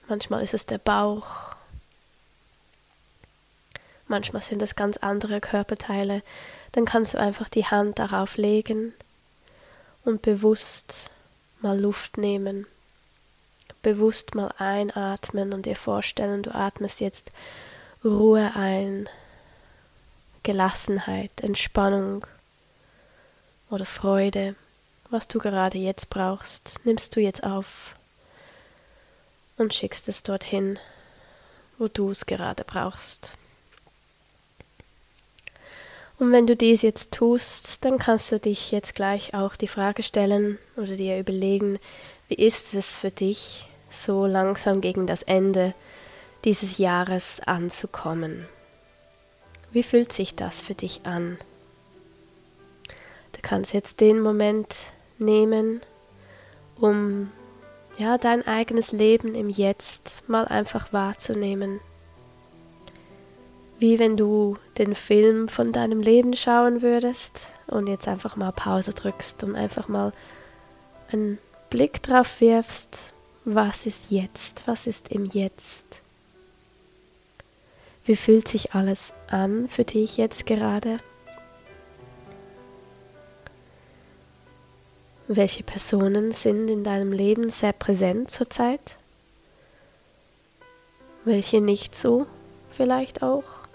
manchmal 0.09 0.43
ist 0.43 0.53
es 0.53 0.67
der 0.67 0.77
Bauch, 0.77 1.55
manchmal 4.09 4.43
sind 4.43 4.61
es 4.61 4.77
ganz 4.77 4.99
andere 4.99 5.41
Körperteile. 5.41 6.23
Dann 6.73 6.85
kannst 6.85 7.15
du 7.15 7.19
einfach 7.19 7.49
die 7.49 7.65
Hand 7.65 7.99
darauf 7.99 8.37
legen 8.37 8.93
und 10.05 10.21
bewusst 10.21 11.09
mal 11.63 11.81
Luft 11.81 12.19
nehmen. 12.19 12.67
Bewusst 13.83 14.35
mal 14.35 14.53
einatmen 14.59 15.53
und 15.53 15.67
dir 15.67 15.77
vorstellen, 15.77 16.43
du 16.43 16.55
atmest 16.55 17.01
jetzt 17.01 17.33
Ruhe 18.05 18.53
ein, 18.55 19.09
Gelassenheit, 20.43 21.41
Entspannung 21.41 22.27
oder 23.71 23.87
Freude 23.87 24.55
was 25.11 25.29
du 25.29 25.39
gerade 25.39 25.79
jetzt 25.79 26.11
brauchst, 26.11 26.81
nimmst 26.85 27.15
du 27.17 27.21
jetzt 27.21 27.45
auf 27.45 27.95
und 29.57 29.73
schickst 29.73 30.09
es 30.09 30.23
dorthin, 30.23 30.79
wo 31.79 31.89
du 31.89 32.11
es 32.11 32.27
gerade 32.27 32.65
brauchst. 32.65 33.35
Und 36.19 36.33
wenn 36.33 36.47
du 36.47 36.57
dies 36.57 36.83
jetzt 36.83 37.13
tust, 37.13 37.85
dann 37.85 37.99
kannst 37.99 38.33
du 38.33 38.41
dich 38.41 38.73
jetzt 38.73 38.95
gleich 38.95 39.35
auch 39.35 39.55
die 39.55 39.69
Frage 39.69 40.03
stellen 40.03 40.59
oder 40.77 40.97
dir 40.97 41.19
überlegen, 41.19 41.79
wie 42.29 42.35
ist 42.35 42.75
es 42.75 42.95
für 42.95 43.11
dich, 43.11 43.69
so 43.89 44.27
langsam 44.27 44.81
gegen 44.81 45.07
das 45.07 45.23
Ende 45.23 45.75
dieses 46.45 46.79
Jahres 46.79 47.41
anzukommen? 47.45 48.47
Wie 49.73 49.83
fühlt 49.83 50.13
sich 50.13 50.35
das 50.35 50.61
für 50.61 50.75
dich 50.75 51.07
an? 51.07 51.39
Du 53.33 53.41
kannst 53.43 53.75
jetzt 53.75 54.01
den 54.01 54.21
Moment 54.21 54.75
nehmen, 55.19 55.81
um 56.81 57.31
ja 57.99 58.19
dein 58.19 58.47
eigenes 58.47 58.93
Leben 58.93 59.35
im 59.35 59.49
Jetzt 59.49 60.29
mal 60.29 60.47
einfach 60.47 60.93
wahrzunehmen. 60.93 61.81
Wie 63.79 63.99
wenn 63.99 64.17
du 64.17 64.57
den 64.79 64.95
Film 64.95 65.49
von 65.49 65.73
deinem 65.73 66.01
Leben 66.01 66.35
schauen 66.35 66.83
würdest 66.83 67.41
und 67.67 67.89
jetzt 67.89 68.09
einfach 68.09 68.37
mal 68.37 68.53
Pause 68.53 68.93
drückst 68.93 69.45
und 69.45 69.55
einfach 69.55 69.89
mal 69.89 70.13
einen 71.13 71.39
Blick 71.71 72.03
drauf 72.03 72.41
wirfst, 72.41 73.13
was 73.45 73.87
ist 73.87 74.11
jetzt, 74.11 74.63
was 74.67 74.87
ist 74.87 75.09
im 75.09 75.25
Jetzt. 75.25 76.01
Wie 78.05 78.17
fühlt 78.17 78.47
sich 78.47 78.73
alles 78.73 79.13
an 79.29 79.69
für 79.69 79.85
dich 79.85 80.17
jetzt 80.17 80.47
gerade? 80.47 80.99
Welche 85.27 85.65
Personen 85.65 86.31
sind 86.31 86.71
in 86.71 86.85
deinem 86.85 87.11
Leben 87.11 87.51
sehr 87.51 87.73
präsent 87.73 88.31
zurzeit? 88.31 88.97
Welche 91.25 91.61
nicht 91.61 91.97
so 91.97 92.27
vielleicht 92.77 93.25
auch? 93.25 93.67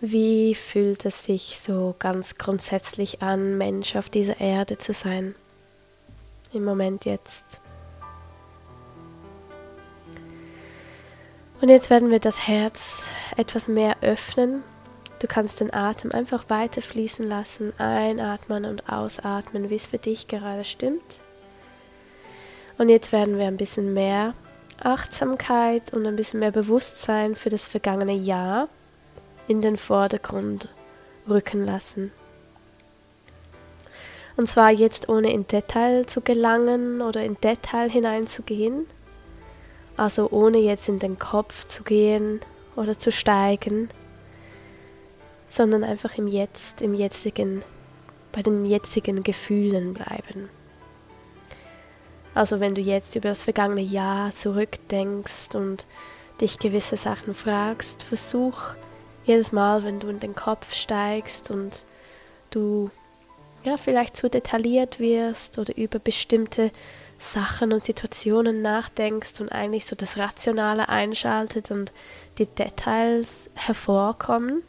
Wie 0.00 0.54
fühlt 0.54 1.04
es 1.04 1.24
sich 1.24 1.58
so 1.60 1.94
ganz 1.98 2.36
grundsätzlich 2.36 3.20
an, 3.20 3.58
Mensch 3.58 3.96
auf 3.96 4.08
dieser 4.08 4.40
Erde 4.40 4.78
zu 4.78 4.94
sein? 4.94 5.34
Im 6.52 6.64
Moment 6.64 7.04
jetzt. 7.04 7.60
Und 11.60 11.68
jetzt 11.68 11.90
werden 11.90 12.10
wir 12.10 12.18
das 12.18 12.46
Herz 12.46 13.08
etwas 13.36 13.68
mehr 13.68 13.96
öffnen 14.02 14.64
Du 15.22 15.28
kannst 15.28 15.60
den 15.60 15.72
Atem 15.72 16.10
einfach 16.10 16.50
weiter 16.50 16.82
fließen 16.82 17.28
lassen, 17.28 17.72
einatmen 17.78 18.64
und 18.64 18.88
ausatmen, 18.88 19.70
wie 19.70 19.76
es 19.76 19.86
für 19.86 19.98
dich 19.98 20.26
gerade 20.26 20.64
stimmt. 20.64 21.20
Und 22.76 22.88
jetzt 22.88 23.12
werden 23.12 23.38
wir 23.38 23.46
ein 23.46 23.56
bisschen 23.56 23.94
mehr 23.94 24.34
Achtsamkeit 24.82 25.92
und 25.94 26.06
ein 26.06 26.16
bisschen 26.16 26.40
mehr 26.40 26.50
Bewusstsein 26.50 27.36
für 27.36 27.50
das 27.50 27.68
vergangene 27.68 28.14
Jahr 28.14 28.68
in 29.46 29.60
den 29.60 29.76
Vordergrund 29.76 30.70
rücken 31.28 31.64
lassen. 31.64 32.10
Und 34.36 34.46
zwar 34.46 34.70
jetzt 34.70 35.08
ohne 35.08 35.32
in 35.32 35.46
Detail 35.46 36.06
zu 36.06 36.20
gelangen 36.20 37.02
oder 37.02 37.22
in 37.22 37.36
Detail 37.40 37.90
hineinzugehen, 37.90 38.86
also 39.96 40.30
ohne 40.30 40.58
jetzt 40.58 40.88
in 40.88 40.98
den 40.98 41.18
Kopf 41.18 41.66
zu 41.66 41.82
gehen 41.82 42.40
oder 42.76 42.98
zu 42.98 43.12
steigen, 43.12 43.88
sondern 45.48 45.84
einfach 45.84 46.16
im 46.16 46.26
Jetzt, 46.26 46.80
im 46.80 46.94
jetzigen, 46.94 47.62
bei 48.32 48.40
den 48.40 48.64
jetzigen 48.64 49.22
Gefühlen 49.22 49.92
bleiben. 49.92 50.48
Also 52.34 52.60
wenn 52.60 52.74
du 52.74 52.80
jetzt 52.80 53.14
über 53.14 53.28
das 53.28 53.42
vergangene 53.42 53.82
Jahr 53.82 54.30
zurückdenkst 54.30 55.54
und 55.54 55.86
dich 56.40 56.58
gewisse 56.58 56.96
Sachen 56.96 57.34
fragst, 57.34 58.02
versuch 58.02 58.74
jedes 59.24 59.52
Mal, 59.52 59.84
wenn 59.84 60.00
du 60.00 60.08
in 60.08 60.18
den 60.18 60.34
Kopf 60.34 60.72
steigst 60.72 61.50
und 61.50 61.84
du 62.50 62.90
ja 63.64 63.76
vielleicht 63.76 64.16
zu 64.16 64.28
detailliert 64.28 64.98
wirst 65.00 65.58
oder 65.58 65.76
über 65.76 65.98
bestimmte 65.98 66.70
Sachen 67.18 67.72
und 67.72 67.84
Situationen 67.84 68.62
nachdenkst 68.62 69.40
und 69.40 69.52
eigentlich 69.52 69.86
so 69.86 69.94
das 69.94 70.16
Rationale 70.16 70.88
einschaltet 70.88 71.70
und 71.70 71.92
die 72.38 72.46
Details 72.46 73.48
hervorkommen, 73.54 74.62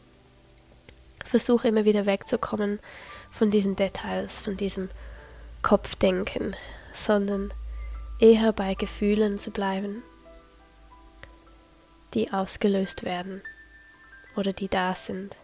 versuche 1.24 1.68
immer 1.68 1.84
wieder 1.84 2.06
wegzukommen 2.06 2.78
von 3.30 3.50
diesen 3.50 3.74
Details, 3.74 4.38
von 4.38 4.56
diesem 4.56 4.88
Kopfdenken, 5.62 6.54
sondern 6.92 7.52
eher 8.20 8.52
bei 8.52 8.74
Gefühlen 8.74 9.38
zu 9.38 9.50
bleiben, 9.50 10.02
die 12.14 12.32
ausgelöst 12.32 13.02
werden 13.02 13.42
oder 14.36 14.52
die 14.52 14.68
da 14.68 14.94
sind. 14.94 15.36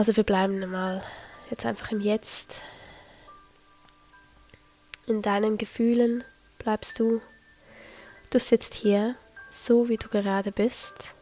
Also 0.00 0.16
wir 0.16 0.24
bleiben 0.24 0.60
mal 0.70 1.02
jetzt 1.50 1.66
einfach 1.66 1.92
im 1.92 2.00
Jetzt. 2.00 2.62
In 5.06 5.20
deinen 5.20 5.58
Gefühlen 5.58 6.24
bleibst 6.58 6.98
du. 6.98 7.20
Du 8.30 8.38
sitzt 8.38 8.72
hier, 8.72 9.14
so 9.50 9.90
wie 9.90 9.98
du 9.98 10.08
gerade 10.08 10.52
bist. 10.52 11.14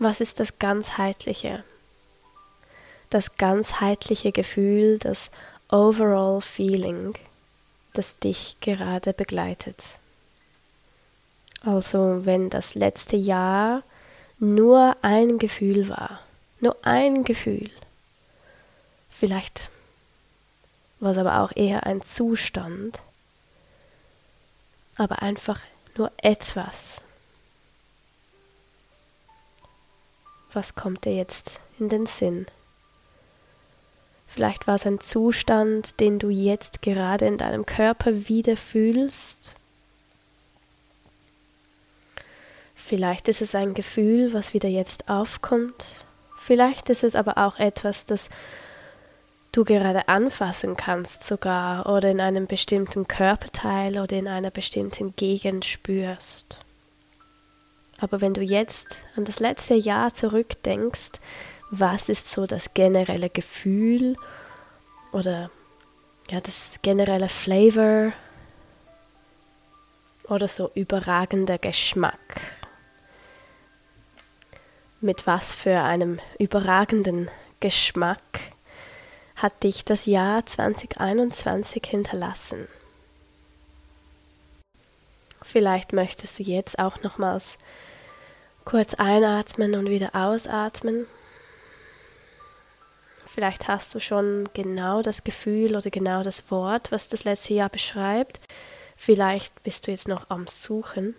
Was 0.00 0.20
ist 0.20 0.40
das 0.40 0.58
ganzheitliche? 0.58 1.62
Das 3.10 3.36
ganzheitliche 3.36 4.32
Gefühl, 4.32 4.98
das 4.98 5.30
Overall 5.70 6.40
Feeling, 6.40 7.14
das 7.92 8.18
dich 8.18 8.56
gerade 8.60 9.12
begleitet. 9.12 10.00
Also 11.64 12.26
wenn 12.26 12.50
das 12.50 12.74
letzte 12.74 13.14
Jahr 13.14 13.84
nur 14.38 14.96
ein 15.02 15.38
Gefühl 15.38 15.88
war, 15.88 16.20
nur 16.60 16.76
ein 16.82 17.24
Gefühl, 17.24 17.70
vielleicht 19.10 19.70
war 21.00 21.12
es 21.12 21.18
aber 21.18 21.40
auch 21.40 21.52
eher 21.54 21.84
ein 21.86 22.02
Zustand, 22.02 23.00
aber 24.96 25.22
einfach 25.22 25.60
nur 25.96 26.10
etwas, 26.18 27.02
was 30.52 30.74
kommt 30.74 31.04
dir 31.04 31.14
jetzt 31.14 31.60
in 31.78 31.88
den 31.88 32.06
Sinn? 32.06 32.46
Vielleicht 34.28 34.66
war 34.66 34.76
es 34.76 34.86
ein 34.86 34.98
Zustand, 34.98 36.00
den 36.00 36.18
du 36.18 36.28
jetzt 36.28 36.82
gerade 36.82 37.26
in 37.26 37.38
deinem 37.38 37.66
Körper 37.66 38.28
wieder 38.28 38.56
fühlst. 38.56 39.54
Vielleicht 42.86 43.28
ist 43.28 43.40
es 43.40 43.54
ein 43.54 43.72
Gefühl, 43.72 44.34
was 44.34 44.52
wieder 44.52 44.68
jetzt 44.68 45.08
aufkommt. 45.08 46.04
Vielleicht 46.38 46.90
ist 46.90 47.02
es 47.02 47.16
aber 47.16 47.38
auch 47.38 47.58
etwas, 47.58 48.04
das 48.04 48.28
du 49.52 49.64
gerade 49.64 50.06
anfassen 50.08 50.76
kannst 50.76 51.24
sogar 51.24 51.86
oder 51.86 52.10
in 52.10 52.20
einem 52.20 52.46
bestimmten 52.46 53.08
Körperteil 53.08 53.98
oder 53.98 54.14
in 54.16 54.28
einer 54.28 54.50
bestimmten 54.50 55.16
Gegend 55.16 55.64
spürst. 55.64 56.60
Aber 58.00 58.20
wenn 58.20 58.34
du 58.34 58.42
jetzt 58.42 58.98
an 59.16 59.24
das 59.24 59.40
letzte 59.40 59.76
Jahr 59.76 60.12
zurückdenkst, 60.12 61.12
was 61.70 62.10
ist 62.10 62.30
so 62.30 62.46
das 62.46 62.74
generelle 62.74 63.30
Gefühl 63.30 64.18
oder 65.10 65.50
ja, 66.30 66.38
das 66.42 66.80
generelle 66.82 67.30
Flavor 67.30 68.12
oder 70.28 70.48
so 70.48 70.70
überragender 70.74 71.56
Geschmack? 71.56 72.53
Mit 75.04 75.26
was 75.26 75.52
für 75.52 75.82
einem 75.82 76.18
überragenden 76.38 77.30
Geschmack 77.60 78.40
hat 79.36 79.62
dich 79.62 79.84
das 79.84 80.06
Jahr 80.06 80.46
2021 80.46 81.82
hinterlassen? 81.84 82.66
Vielleicht 85.42 85.92
möchtest 85.92 86.38
du 86.38 86.42
jetzt 86.42 86.78
auch 86.78 87.02
nochmals 87.02 87.58
kurz 88.64 88.94
einatmen 88.94 89.74
und 89.74 89.90
wieder 89.90 90.14
ausatmen. 90.14 91.06
Vielleicht 93.26 93.68
hast 93.68 93.94
du 93.94 94.00
schon 94.00 94.48
genau 94.54 95.02
das 95.02 95.22
Gefühl 95.22 95.76
oder 95.76 95.90
genau 95.90 96.22
das 96.22 96.50
Wort, 96.50 96.90
was 96.92 97.10
das 97.10 97.24
letzte 97.24 97.52
Jahr 97.52 97.68
beschreibt. 97.68 98.40
Vielleicht 98.96 99.62
bist 99.64 99.86
du 99.86 99.90
jetzt 99.90 100.08
noch 100.08 100.30
am 100.30 100.46
Suchen. 100.46 101.14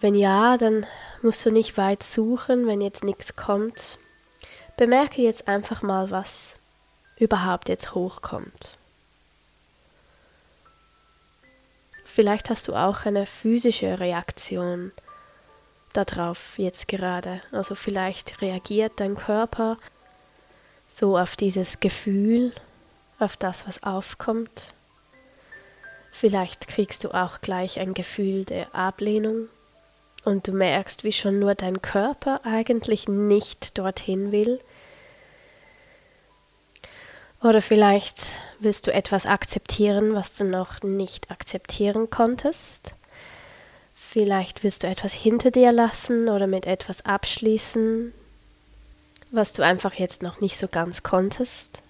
Wenn 0.00 0.14
ja, 0.14 0.58
dann 0.58 0.86
musst 1.22 1.44
du 1.46 1.50
nicht 1.50 1.76
weit 1.78 2.02
suchen, 2.02 2.66
wenn 2.66 2.80
jetzt 2.80 3.02
nichts 3.02 3.36
kommt. 3.36 3.98
Bemerke 4.76 5.22
jetzt 5.22 5.48
einfach 5.48 5.82
mal, 5.82 6.10
was 6.10 6.56
überhaupt 7.18 7.68
jetzt 7.68 7.94
hochkommt. 7.94 8.76
Vielleicht 12.04 12.50
hast 12.50 12.68
du 12.68 12.74
auch 12.74 13.04
eine 13.04 13.26
physische 13.26 13.98
Reaktion 14.00 14.92
darauf 15.94 16.58
jetzt 16.58 16.88
gerade. 16.88 17.40
Also 17.52 17.74
vielleicht 17.74 18.42
reagiert 18.42 18.92
dein 18.96 19.16
Körper 19.16 19.78
so 20.88 21.18
auf 21.18 21.36
dieses 21.36 21.80
Gefühl, 21.80 22.52
auf 23.18 23.36
das, 23.36 23.66
was 23.66 23.82
aufkommt. 23.82 24.74
Vielleicht 26.12 26.68
kriegst 26.68 27.04
du 27.04 27.10
auch 27.10 27.40
gleich 27.40 27.78
ein 27.80 27.94
Gefühl 27.94 28.44
der 28.44 28.74
Ablehnung 28.74 29.48
und 30.26 30.48
du 30.48 30.52
merkst, 30.52 31.04
wie 31.04 31.12
schon 31.12 31.38
nur 31.38 31.54
dein 31.54 31.80
Körper 31.80 32.40
eigentlich 32.44 33.06
nicht 33.06 33.78
dorthin 33.78 34.32
will. 34.32 34.60
Oder 37.40 37.62
vielleicht 37.62 38.36
willst 38.58 38.88
du 38.88 38.92
etwas 38.92 39.24
akzeptieren, 39.24 40.14
was 40.14 40.34
du 40.34 40.44
noch 40.44 40.82
nicht 40.82 41.30
akzeptieren 41.30 42.10
konntest. 42.10 42.94
Vielleicht 43.94 44.64
willst 44.64 44.82
du 44.82 44.88
etwas 44.88 45.12
hinter 45.12 45.52
dir 45.52 45.70
lassen 45.70 46.28
oder 46.28 46.48
mit 46.48 46.66
etwas 46.66 47.04
abschließen, 47.04 48.12
was 49.30 49.52
du 49.52 49.62
einfach 49.62 49.94
jetzt 49.94 50.22
noch 50.22 50.40
nicht 50.40 50.58
so 50.58 50.66
ganz 50.66 51.04
konntest. 51.04 51.84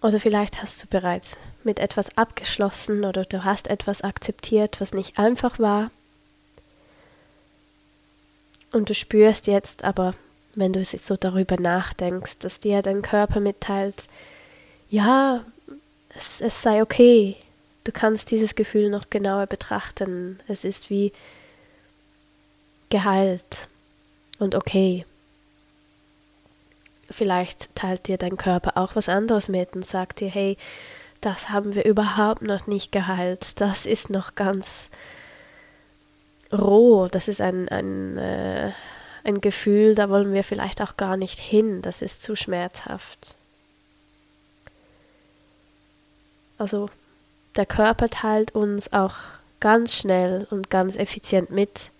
Oder 0.00 0.20
vielleicht 0.20 0.62
hast 0.62 0.82
du 0.82 0.86
bereits 0.86 1.36
mit 1.64 1.80
etwas 1.80 2.16
abgeschlossen 2.16 3.04
oder 3.04 3.24
du 3.24 3.44
hast 3.44 3.68
etwas 3.68 4.02
akzeptiert, 4.02 4.80
was 4.80 4.94
nicht 4.94 5.18
einfach 5.18 5.58
war. 5.58 5.90
Und 8.70 8.90
du 8.90 8.94
spürst 8.94 9.46
jetzt 9.46 9.82
aber, 9.82 10.14
wenn 10.54 10.72
du 10.72 10.84
so 10.84 11.16
darüber 11.16 11.56
nachdenkst, 11.56 12.38
dass 12.38 12.60
dir 12.60 12.82
dein 12.82 13.02
Körper 13.02 13.40
mitteilt, 13.40 14.04
ja, 14.90 15.44
es, 16.14 16.40
es 16.40 16.62
sei 16.62 16.82
okay, 16.82 17.36
du 17.84 17.92
kannst 17.92 18.30
dieses 18.30 18.54
Gefühl 18.54 18.90
noch 18.90 19.10
genauer 19.10 19.46
betrachten. 19.46 20.38
Es 20.46 20.64
ist 20.64 20.90
wie 20.90 21.12
geheilt 22.90 23.68
und 24.38 24.54
okay. 24.54 25.04
Vielleicht 27.10 27.74
teilt 27.74 28.08
dir 28.08 28.18
dein 28.18 28.36
Körper 28.36 28.76
auch 28.76 28.94
was 28.94 29.08
anderes 29.08 29.48
mit 29.48 29.74
und 29.74 29.84
sagt 29.84 30.20
dir, 30.20 30.28
hey, 30.28 30.56
das 31.20 31.50
haben 31.50 31.74
wir 31.74 31.84
überhaupt 31.84 32.42
noch 32.42 32.66
nicht 32.66 32.92
geheilt. 32.92 33.60
Das 33.60 33.86
ist 33.86 34.10
noch 34.10 34.34
ganz 34.34 34.90
roh. 36.52 37.08
Das 37.08 37.28
ist 37.28 37.40
ein, 37.40 37.68
ein, 37.68 38.18
äh, 38.18 38.72
ein 39.24 39.40
Gefühl, 39.40 39.94
da 39.94 40.08
wollen 40.08 40.32
wir 40.32 40.44
vielleicht 40.44 40.82
auch 40.82 40.96
gar 40.96 41.16
nicht 41.16 41.38
hin. 41.38 41.82
Das 41.82 42.02
ist 42.02 42.22
zu 42.22 42.36
schmerzhaft. 42.36 43.36
Also 46.58 46.90
der 47.56 47.66
Körper 47.66 48.08
teilt 48.08 48.54
uns 48.54 48.92
auch 48.92 49.16
ganz 49.60 49.94
schnell 49.94 50.46
und 50.50 50.70
ganz 50.70 50.96
effizient 50.96 51.50
mit, 51.50 51.90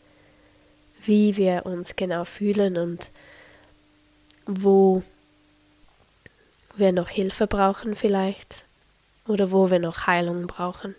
wie 1.04 1.36
wir 1.36 1.64
uns 1.66 1.96
genau 1.96 2.24
fühlen 2.24 2.76
und 2.76 3.10
wo 4.48 5.02
wir 6.74 6.92
noch 6.92 7.10
Hilfe 7.10 7.46
brauchen 7.46 7.94
vielleicht 7.94 8.64
oder 9.26 9.52
wo 9.52 9.70
wir 9.70 9.78
noch 9.78 10.06
Heilung 10.06 10.46
brauchen. 10.46 10.94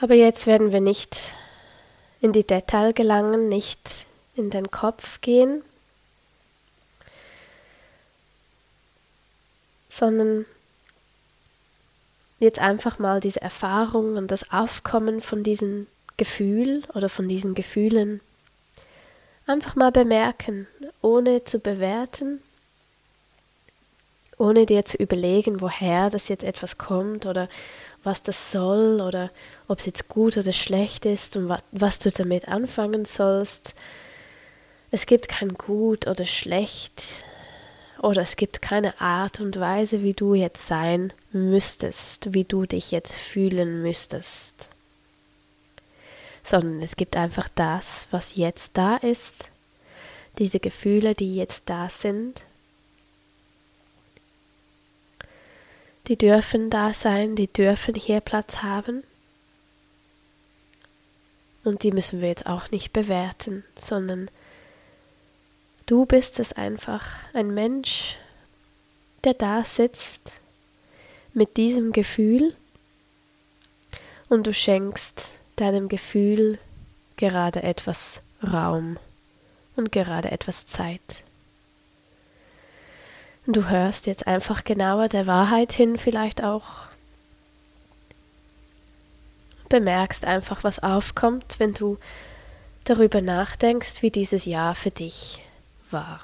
Aber 0.00 0.14
jetzt 0.14 0.46
werden 0.46 0.72
wir 0.72 0.80
nicht 0.80 1.34
in 2.20 2.32
die 2.32 2.46
Detail 2.46 2.94
gelangen, 2.94 3.48
nicht 3.48 4.06
in 4.34 4.48
den 4.48 4.70
Kopf 4.70 5.20
gehen, 5.20 5.62
sondern 9.90 10.46
jetzt 12.38 12.60
einfach 12.60 12.98
mal 12.98 13.20
diese 13.20 13.42
Erfahrung 13.42 14.16
und 14.16 14.30
das 14.30 14.52
Aufkommen 14.52 15.20
von 15.20 15.42
diesem 15.42 15.86
Gefühl 16.16 16.82
oder 16.94 17.10
von 17.10 17.28
diesen 17.28 17.54
Gefühlen 17.54 18.20
einfach 19.48 19.76
mal 19.76 19.90
bemerken, 19.90 20.66
ohne 21.00 21.44
zu 21.44 21.58
bewerten, 21.58 22.40
ohne 24.36 24.66
dir 24.66 24.84
zu 24.84 24.96
überlegen, 24.98 25.60
woher 25.60 26.10
das 26.10 26.28
jetzt 26.28 26.44
etwas 26.44 26.78
kommt 26.78 27.26
oder 27.26 27.48
was 28.04 28.22
das 28.22 28.52
soll 28.52 29.00
oder 29.00 29.30
ob 29.66 29.80
es 29.80 29.86
jetzt 29.86 30.08
gut 30.08 30.36
oder 30.36 30.52
schlecht 30.52 31.06
ist 31.06 31.36
und 31.36 31.48
was, 31.48 31.62
was 31.72 31.98
du 31.98 32.10
damit 32.10 32.46
anfangen 32.48 33.04
sollst. 33.04 33.74
Es 34.90 35.06
gibt 35.06 35.28
kein 35.28 35.54
gut 35.54 36.06
oder 36.06 36.24
schlecht 36.24 37.24
oder 38.00 38.22
es 38.22 38.36
gibt 38.36 38.62
keine 38.62 39.00
Art 39.00 39.40
und 39.40 39.58
Weise, 39.58 40.02
wie 40.02 40.12
du 40.12 40.34
jetzt 40.34 40.66
sein 40.66 41.12
müsstest, 41.32 42.32
wie 42.32 42.44
du 42.44 42.64
dich 42.64 42.92
jetzt 42.92 43.14
fühlen 43.14 43.82
müsstest, 43.82 44.68
sondern 46.48 46.82
es 46.82 46.96
gibt 46.96 47.16
einfach 47.16 47.48
das, 47.54 48.08
was 48.10 48.36
jetzt 48.36 48.72
da 48.74 48.96
ist, 48.96 49.50
diese 50.38 50.60
Gefühle, 50.60 51.14
die 51.14 51.34
jetzt 51.34 51.64
da 51.66 51.88
sind. 51.90 52.44
Die 56.06 56.16
dürfen 56.16 56.70
da 56.70 56.94
sein, 56.94 57.36
die 57.36 57.48
dürfen 57.48 57.94
hier 57.94 58.20
Platz 58.20 58.62
haben. 58.62 59.02
Und 61.64 61.82
die 61.82 61.92
müssen 61.92 62.20
wir 62.20 62.28
jetzt 62.28 62.46
auch 62.46 62.70
nicht 62.70 62.92
bewerten, 62.92 63.64
sondern 63.78 64.30
Du 65.88 66.04
bist 66.04 66.38
es 66.38 66.52
einfach, 66.52 67.02
ein 67.32 67.54
Mensch, 67.54 68.16
der 69.24 69.32
da 69.32 69.64
sitzt 69.64 70.32
mit 71.32 71.56
diesem 71.56 71.92
Gefühl 71.92 72.54
und 74.28 74.46
du 74.46 74.52
schenkst 74.52 75.30
deinem 75.60 75.88
Gefühl 75.88 76.58
gerade 77.16 77.62
etwas 77.62 78.22
Raum 78.42 78.98
und 79.76 79.92
gerade 79.92 80.30
etwas 80.30 80.66
Zeit. 80.66 81.22
Du 83.46 83.68
hörst 83.68 84.06
jetzt 84.06 84.26
einfach 84.26 84.64
genauer 84.64 85.08
der 85.08 85.26
Wahrheit 85.26 85.72
hin, 85.72 85.96
vielleicht 85.96 86.44
auch 86.44 86.88
bemerkst 89.68 90.24
einfach, 90.24 90.64
was 90.64 90.82
aufkommt, 90.82 91.56
wenn 91.58 91.74
du 91.74 91.98
darüber 92.84 93.20
nachdenkst, 93.20 94.02
wie 94.02 94.10
dieses 94.10 94.44
Jahr 94.44 94.74
für 94.74 94.90
dich 94.90 95.44
war. 95.90 96.20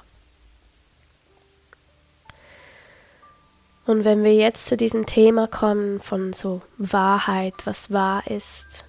Und 3.85 4.03
wenn 4.03 4.23
wir 4.23 4.33
jetzt 4.33 4.65
zu 4.65 4.77
diesem 4.77 5.05
Thema 5.05 5.47
kommen 5.47 6.01
von 6.01 6.33
so 6.33 6.61
Wahrheit, 6.77 7.53
was 7.65 7.91
wahr 7.91 8.25
ist, 8.27 8.85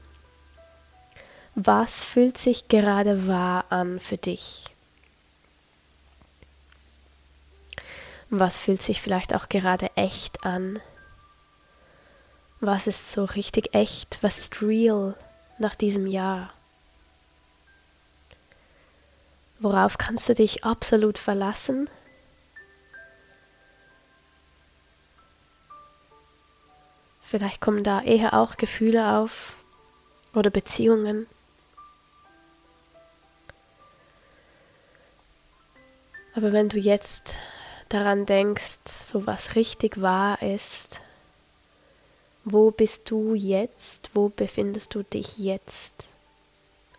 was 1.57 2.05
fühlt 2.05 2.37
sich 2.37 2.69
gerade 2.69 3.27
wahr 3.27 3.65
an 3.71 3.99
für 3.99 4.19
dich? 4.19 4.67
Was 8.29 8.59
fühlt 8.59 8.83
sich 8.83 9.01
vielleicht 9.01 9.35
auch 9.35 9.49
gerade 9.49 9.91
echt 9.97 10.45
an? 10.45 10.79
Was 12.61 12.87
ist 12.87 13.11
so 13.11 13.25
richtig 13.25 13.75
echt? 13.75 14.19
Was 14.21 14.39
ist 14.39 14.61
real 14.61 15.15
nach 15.59 15.75
diesem 15.75 16.07
Jahr? 16.07 16.53
Worauf 19.59 19.97
kannst 19.97 20.29
du 20.29 20.35
dich 20.35 20.63
absolut 20.63 21.17
verlassen? 21.17 21.89
Vielleicht 27.23 27.63
kommen 27.63 27.83
da 27.83 28.03
eher 28.03 28.35
auch 28.35 28.59
Gefühle 28.59 29.17
auf 29.17 29.55
oder 30.35 30.51
Beziehungen. 30.51 31.27
Aber 36.37 36.53
wenn 36.53 36.69
du 36.69 36.79
jetzt 36.79 37.39
daran 37.89 38.27
denkst, 38.27 38.79
so 38.87 39.27
was 39.27 39.57
richtig 39.57 40.01
wahr 40.01 40.41
ist, 40.43 41.01
wo 42.45 42.71
bist 42.71 43.11
du 43.11 43.35
jetzt, 43.35 44.11
wo 44.15 44.29
befindest 44.29 44.95
du 44.95 45.03
dich 45.03 45.39
jetzt 45.39 46.07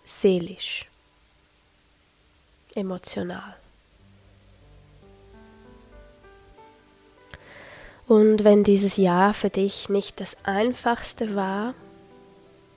seelisch? 0.03 0.87
emotional. 2.77 3.57
Und 8.07 8.43
wenn 8.45 8.63
dieses 8.63 8.95
Jahr 8.95 9.33
für 9.33 9.49
dich 9.49 9.89
nicht 9.89 10.21
das 10.21 10.37
einfachste 10.43 11.35
war, 11.35 11.73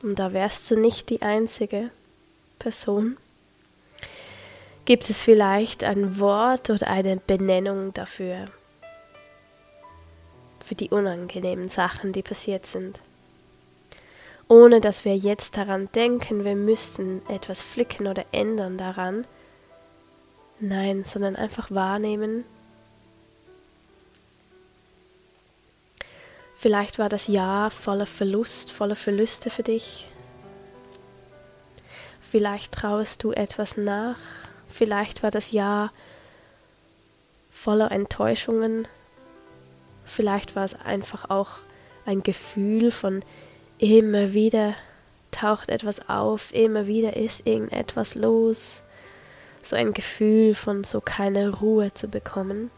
und 0.03 0.18
da 0.18 0.33
wärst 0.33 0.70
du 0.70 0.77
nicht 0.77 1.11
die 1.11 1.23
einzige 1.23 1.90
Person, 2.59 3.18
Gibt 4.90 5.09
es 5.09 5.20
vielleicht 5.20 5.85
ein 5.85 6.18
Wort 6.18 6.68
oder 6.68 6.88
eine 6.88 7.16
Benennung 7.16 7.94
dafür? 7.94 8.46
Für 10.66 10.74
die 10.74 10.90
unangenehmen 10.90 11.68
Sachen, 11.68 12.12
die 12.12 12.24
passiert 12.24 12.66
sind. 12.66 13.00
Ohne 14.48 14.81
dass 14.81 15.05
wir 15.05 15.16
jetzt 15.16 15.57
daran 15.57 15.88
denken, 15.92 16.42
wir 16.42 16.57
müssten 16.57 17.22
etwas 17.29 17.62
flicken 17.62 18.09
oder 18.09 18.24
ändern 18.33 18.79
daran. 18.79 19.29
Nein, 20.59 21.05
sondern 21.05 21.37
einfach 21.37 21.70
wahrnehmen. 21.70 22.44
Vielleicht 26.57 26.98
war 26.98 27.09
das 27.09 27.29
Jahr 27.29 27.70
voller 27.70 28.07
Verlust, 28.07 28.72
voller 28.72 28.96
Verluste 28.96 29.50
für 29.50 29.62
dich. 29.62 30.09
Vielleicht 32.29 32.72
trauest 32.72 33.22
du 33.22 33.31
etwas 33.31 33.76
nach. 33.76 34.18
Vielleicht 34.73 35.23
war 35.23 35.31
das 35.31 35.53
Jahr 35.53 35.93
voller 37.51 37.91
Enttäuschungen. 37.91 38.89
Vielleicht 40.05 40.57
war 40.57 40.65
es 40.65 40.75
einfach 40.75 41.29
auch 41.31 41.59
ein 42.07 42.23
Gefühl 42.23 42.91
von 42.91 43.23
immer 43.79 44.33
wieder 44.33 44.75
taucht 45.31 45.69
etwas 45.69 46.09
auf, 46.09 46.53
immer 46.53 46.87
wieder 46.87 47.17
ist 47.17 47.47
irgendetwas 47.47 48.15
los. 48.15 48.83
So 49.63 49.77
ein 49.77 49.93
Gefühl 49.93 50.55
von 50.55 50.85
so 50.85 51.01
keine 51.01 51.51
Ruhe 51.61 51.93
zu 51.93 52.09
bekommen. 52.09 52.71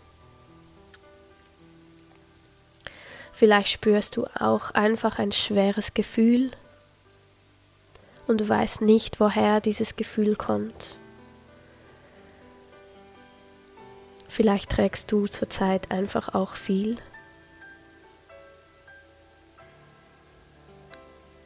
Vielleicht 3.33 3.71
spürst 3.71 4.17
du 4.17 4.27
auch 4.39 4.71
einfach 4.73 5.19
ein 5.19 5.33
schweres 5.33 5.95
Gefühl 5.95 6.51
und 8.27 8.41
du 8.41 8.49
weißt 8.49 8.83
nicht, 8.83 9.21
woher 9.21 9.61
dieses 9.61 9.97
Gefühl 9.97 10.37
kommt. 10.37 10.97
Vielleicht 14.33 14.71
trägst 14.71 15.13
du 15.13 15.27
zurzeit 15.27 15.91
einfach 15.91 16.35
auch 16.35 16.57
viel. 16.57 16.97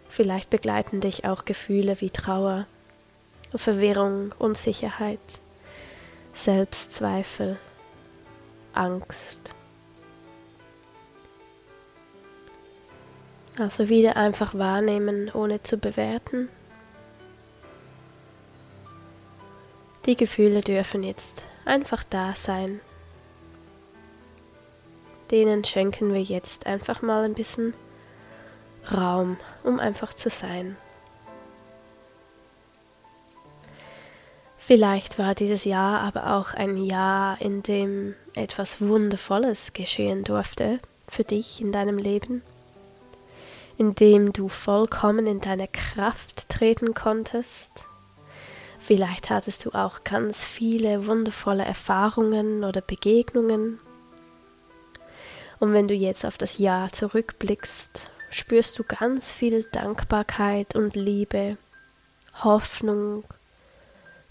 Vielleicht 0.09 0.51
begleiten 0.51 1.01
dich 1.01 1.25
auch 1.25 1.45
Gefühle 1.45 2.01
wie 2.01 2.11
Trauer, 2.11 2.69
Verwirrung, 3.53 4.33
Unsicherheit, 4.39 5.19
Selbstzweifel, 6.33 7.59
Angst. 8.73 9.41
Also 13.59 13.89
wieder 13.89 14.17
einfach 14.17 14.55
wahrnehmen, 14.55 15.29
ohne 15.35 15.61
zu 15.61 15.77
bewerten. 15.77 16.49
Die 20.05 20.15
Gefühle 20.15 20.61
dürfen 20.61 21.03
jetzt 21.03 21.43
einfach 21.67 22.05
da 22.05 22.35
sein. 22.35 22.81
Denen 25.31 25.65
schenken 25.65 26.15
wir 26.15 26.23
jetzt 26.23 26.67
einfach 26.67 27.03
mal 27.03 27.25
ein 27.25 27.35
bisschen 27.35 27.75
Raum, 28.93 29.37
um 29.65 29.81
einfach 29.81 30.15
zu 30.15 30.31
sein. 30.31 30.77
Vielleicht 34.59 35.19
war 35.19 35.35
dieses 35.35 35.65
Jahr 35.65 36.01
aber 36.01 36.35
auch 36.37 36.55
ein 36.55 36.77
Jahr, 36.77 37.41
in 37.41 37.63
dem 37.63 38.15
etwas 38.35 38.81
Wundervolles 38.81 39.73
geschehen 39.73 40.25
durfte 40.25 40.81
für 41.09 41.25
dich 41.25 41.61
in 41.61 41.71
deinem 41.71 41.99
Leben, 41.99 42.43
in 43.79 43.95
dem 43.95 44.33
du 44.33 44.49
vollkommen 44.49 45.27
in 45.27 45.41
deine 45.41 45.69
Kraft 45.69 46.49
treten 46.49 46.95
konntest 46.95 47.86
Vielleicht 48.87 49.31
hattest 49.31 49.65
du 49.65 49.73
auch 49.73 50.05
ganz 50.05 50.45
viele 50.45 51.09
wundervolle 51.09 51.65
Erfahrungen 51.65 52.63
oder 52.63 52.81
Begegnungen. 52.81 53.81
Und 55.59 55.73
wenn 55.73 55.89
du 55.89 55.95
jetzt 55.95 56.25
auf 56.25 56.39
das 56.39 56.59
Jahr 56.59 56.93
zurückblickst, 56.93 58.09
spürst 58.31 58.79
du 58.79 58.85
ganz 58.85 59.33
viel 59.33 59.65
Dankbarkeit 59.65 60.77
und 60.77 60.95
Liebe, 60.95 61.57
Hoffnung, 62.45 63.25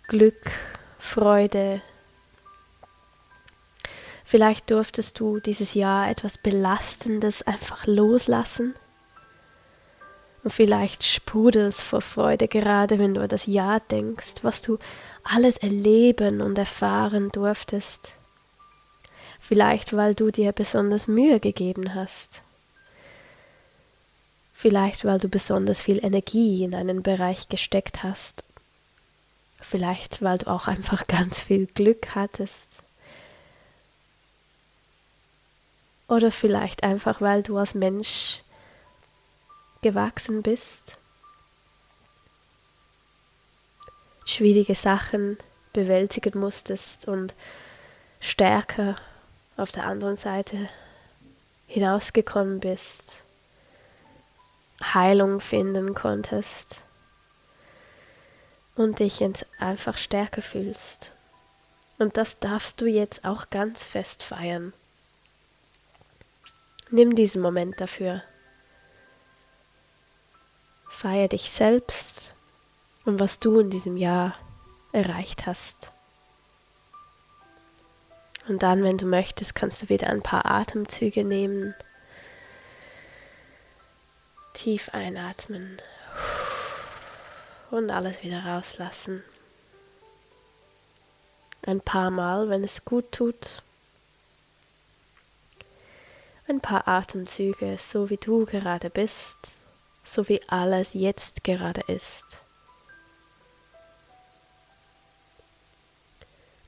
Glück, 0.07 0.49
Freude. 0.99 1.81
Vielleicht 4.23 4.71
durftest 4.71 5.19
du 5.19 5.41
dieses 5.41 5.73
Jahr 5.73 6.09
etwas 6.09 6.37
Belastendes 6.37 7.41
einfach 7.41 7.87
loslassen 7.87 8.73
und 10.45 10.51
vielleicht 10.51 11.03
sprudelst 11.03 11.81
vor 11.81 12.01
Freude 12.01 12.47
gerade, 12.47 12.99
wenn 12.99 13.15
du 13.15 13.21
an 13.21 13.27
das 13.27 13.47
Jahr 13.47 13.79
denkst, 13.79 14.43
was 14.43 14.61
du 14.61 14.77
alles 15.23 15.57
erleben 15.57 16.39
und 16.39 16.55
erfahren 16.59 17.29
durftest. 17.31 18.13
Vielleicht 19.39 19.93
weil 19.93 20.13
du 20.13 20.29
dir 20.29 20.51
besonders 20.51 21.07
Mühe 21.07 21.39
gegeben 21.39 21.95
hast. 21.95 22.43
Vielleicht 24.53 25.03
weil 25.03 25.17
du 25.17 25.29
besonders 25.29 25.81
viel 25.81 26.05
Energie 26.05 26.63
in 26.63 26.75
einen 26.75 27.01
Bereich 27.01 27.49
gesteckt 27.49 28.03
hast. 28.03 28.43
Vielleicht 29.59 30.21
weil 30.21 30.37
du 30.37 30.45
auch 30.45 30.67
einfach 30.67 31.07
ganz 31.07 31.39
viel 31.39 31.65
Glück 31.65 32.13
hattest. 32.13 32.69
Oder 36.07 36.31
vielleicht 36.31 36.83
einfach 36.83 37.19
weil 37.19 37.41
du 37.41 37.57
als 37.57 37.73
Mensch 37.73 38.41
gewachsen 39.85 40.41
bist, 40.41 40.97
schwierige 44.25 44.73
Sachen 44.73 45.37
bewältigen 45.73 46.39
musstest 46.39 47.07
und 47.07 47.35
stärker 48.19 48.95
auf 49.57 49.71
der 49.71 49.83
anderen 49.83 50.17
Seite 50.17 50.69
hinausgekommen 51.67 52.61
bist, 52.61 53.21
Heilung 54.81 55.39
finden 55.39 55.93
konntest 55.93 56.77
und 58.73 58.97
dich 58.97 59.23
einfach 59.59 59.97
stärker 59.97 60.41
fühlst. 60.41 61.11
Und 61.99 62.17
das 62.17 62.39
darfst 62.39 62.81
du 62.81 62.87
jetzt 62.87 63.23
auch 63.23 63.51
ganz 63.51 63.83
fest 63.83 64.23
feiern. 64.23 64.73
Nimm 66.89 67.13
diesen 67.13 67.43
Moment 67.43 67.79
dafür. 67.79 68.23
Feier 70.87 71.27
dich 71.27 71.51
selbst 71.51 72.33
und 73.05 73.19
was 73.19 73.39
du 73.39 73.59
in 73.59 73.69
diesem 73.69 73.97
Jahr 73.97 74.37
erreicht 74.91 75.45
hast. 75.45 75.91
Und 78.47 78.63
dann, 78.63 78.83
wenn 78.83 78.97
du 78.97 79.05
möchtest, 79.05 79.55
kannst 79.55 79.81
du 79.81 79.89
wieder 79.89 80.07
ein 80.07 80.21
paar 80.21 80.45
Atemzüge 80.45 81.23
nehmen. 81.23 81.73
Tief 84.53 84.89
einatmen 84.89 85.81
und 87.71 87.89
alles 87.89 88.23
wieder 88.23 88.45
rauslassen. 88.45 89.23
Ein 91.65 91.81
paar 91.81 92.11
Mal, 92.11 92.49
wenn 92.49 92.63
es 92.63 92.85
gut 92.85 93.11
tut. 93.11 93.63
Ein 96.47 96.61
paar 96.61 96.87
Atemzüge, 96.87 97.77
so 97.79 98.11
wie 98.11 98.17
du 98.17 98.45
gerade 98.45 98.91
bist 98.91 99.57
so 100.05 100.29
wie 100.29 100.39
alles 100.47 100.93
jetzt 100.93 101.43
gerade 101.43 101.81
ist. 101.87 102.39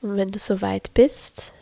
Und 0.02 0.16
wenn 0.16 0.28
du 0.28 0.38
soweit 0.38 0.92
bist, 0.94 1.52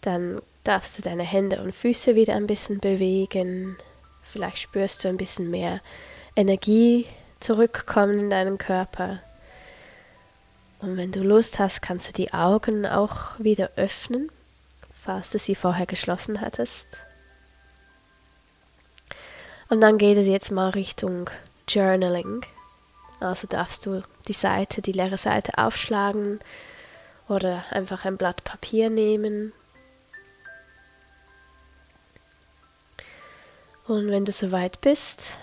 dann 0.00 0.40
darfst 0.64 0.98
du 0.98 1.02
deine 1.02 1.22
Hände 1.22 1.62
und 1.62 1.74
Füße 1.74 2.14
wieder 2.14 2.34
ein 2.34 2.46
bisschen 2.46 2.80
bewegen. 2.80 3.76
Vielleicht 4.22 4.58
spürst 4.58 5.04
du 5.04 5.08
ein 5.08 5.16
bisschen 5.16 5.50
mehr 5.50 5.80
Energie 6.36 7.06
zurückkommen 7.40 8.18
in 8.18 8.30
deinen 8.30 8.58
Körper. 8.58 9.20
Und 10.80 10.96
wenn 10.96 11.10
du 11.10 11.22
Lust 11.22 11.58
hast, 11.58 11.82
kannst 11.82 12.08
du 12.08 12.12
die 12.12 12.32
Augen 12.32 12.86
auch 12.86 13.38
wieder 13.38 13.70
öffnen, 13.76 14.30
falls 15.02 15.30
du 15.30 15.38
sie 15.38 15.54
vorher 15.54 15.86
geschlossen 15.86 16.40
hattest. 16.40 16.86
Und 19.68 19.80
dann 19.80 19.98
geht 19.98 20.16
es 20.16 20.26
jetzt 20.26 20.50
mal 20.50 20.70
Richtung 20.70 21.28
Journaling. 21.68 22.42
Also 23.20 23.46
darfst 23.46 23.84
du 23.84 24.02
die 24.26 24.32
Seite, 24.32 24.80
die 24.80 24.92
leere 24.92 25.18
Seite 25.18 25.58
aufschlagen 25.58 26.40
oder 27.28 27.64
einfach 27.70 28.04
ein 28.04 28.16
Blatt 28.16 28.44
Papier 28.44 28.88
nehmen. 28.88 29.52
Und 33.86 34.10
wenn 34.10 34.24
du 34.24 34.32
soweit 34.32 34.80
bist, 34.80 35.38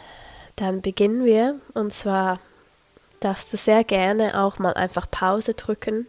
dann 0.55 0.81
beginnen 0.81 1.25
wir. 1.25 1.59
Und 1.73 1.93
zwar 1.93 2.39
darfst 3.19 3.51
du 3.53 3.57
sehr 3.57 3.83
gerne 3.83 4.41
auch 4.41 4.57
mal 4.57 4.73
einfach 4.73 5.09
Pause 5.09 5.53
drücken, 5.53 6.07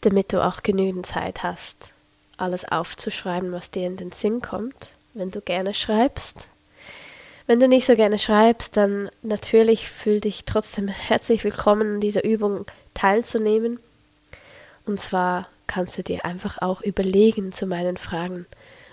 damit 0.00 0.32
du 0.32 0.44
auch 0.44 0.62
genügend 0.62 1.06
Zeit 1.06 1.42
hast, 1.42 1.92
alles 2.36 2.64
aufzuschreiben, 2.64 3.52
was 3.52 3.70
dir 3.70 3.86
in 3.86 3.96
den 3.96 4.12
Sinn 4.12 4.40
kommt, 4.40 4.90
wenn 5.14 5.30
du 5.30 5.40
gerne 5.40 5.74
schreibst. 5.74 6.48
Wenn 7.46 7.60
du 7.60 7.68
nicht 7.68 7.86
so 7.86 7.94
gerne 7.94 8.18
schreibst, 8.18 8.76
dann 8.76 9.08
natürlich 9.22 9.88
fühl 9.88 10.20
dich 10.20 10.44
trotzdem 10.46 10.88
herzlich 10.88 11.44
willkommen, 11.44 11.94
in 11.94 12.00
dieser 12.00 12.24
Übung 12.24 12.66
teilzunehmen. 12.92 13.78
Und 14.84 14.98
zwar 14.98 15.48
kannst 15.68 15.96
du 15.96 16.02
dir 16.02 16.24
einfach 16.24 16.58
auch 16.60 16.80
überlegen 16.80 17.52
zu 17.52 17.66
meinen 17.66 17.98
Fragen, 17.98 18.46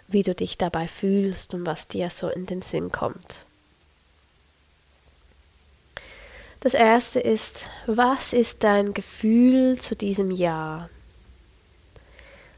wie 0.07 0.21
du 0.21 0.35
dich 0.35 0.59
dabei 0.59 0.87
fühlst 0.87 1.55
und 1.55 1.65
was 1.65 1.87
dir 1.87 2.11
so 2.11 2.29
in 2.29 2.45
den 2.45 2.61
Sinn 2.61 2.91
kommt. 2.91 3.45
Das 6.59 6.75
erste 6.75 7.19
ist, 7.19 7.65
was 7.87 8.33
ist 8.33 8.63
dein 8.63 8.93
Gefühl 8.93 9.79
zu 9.79 9.95
diesem 9.95 10.29
Jahr? 10.29 10.89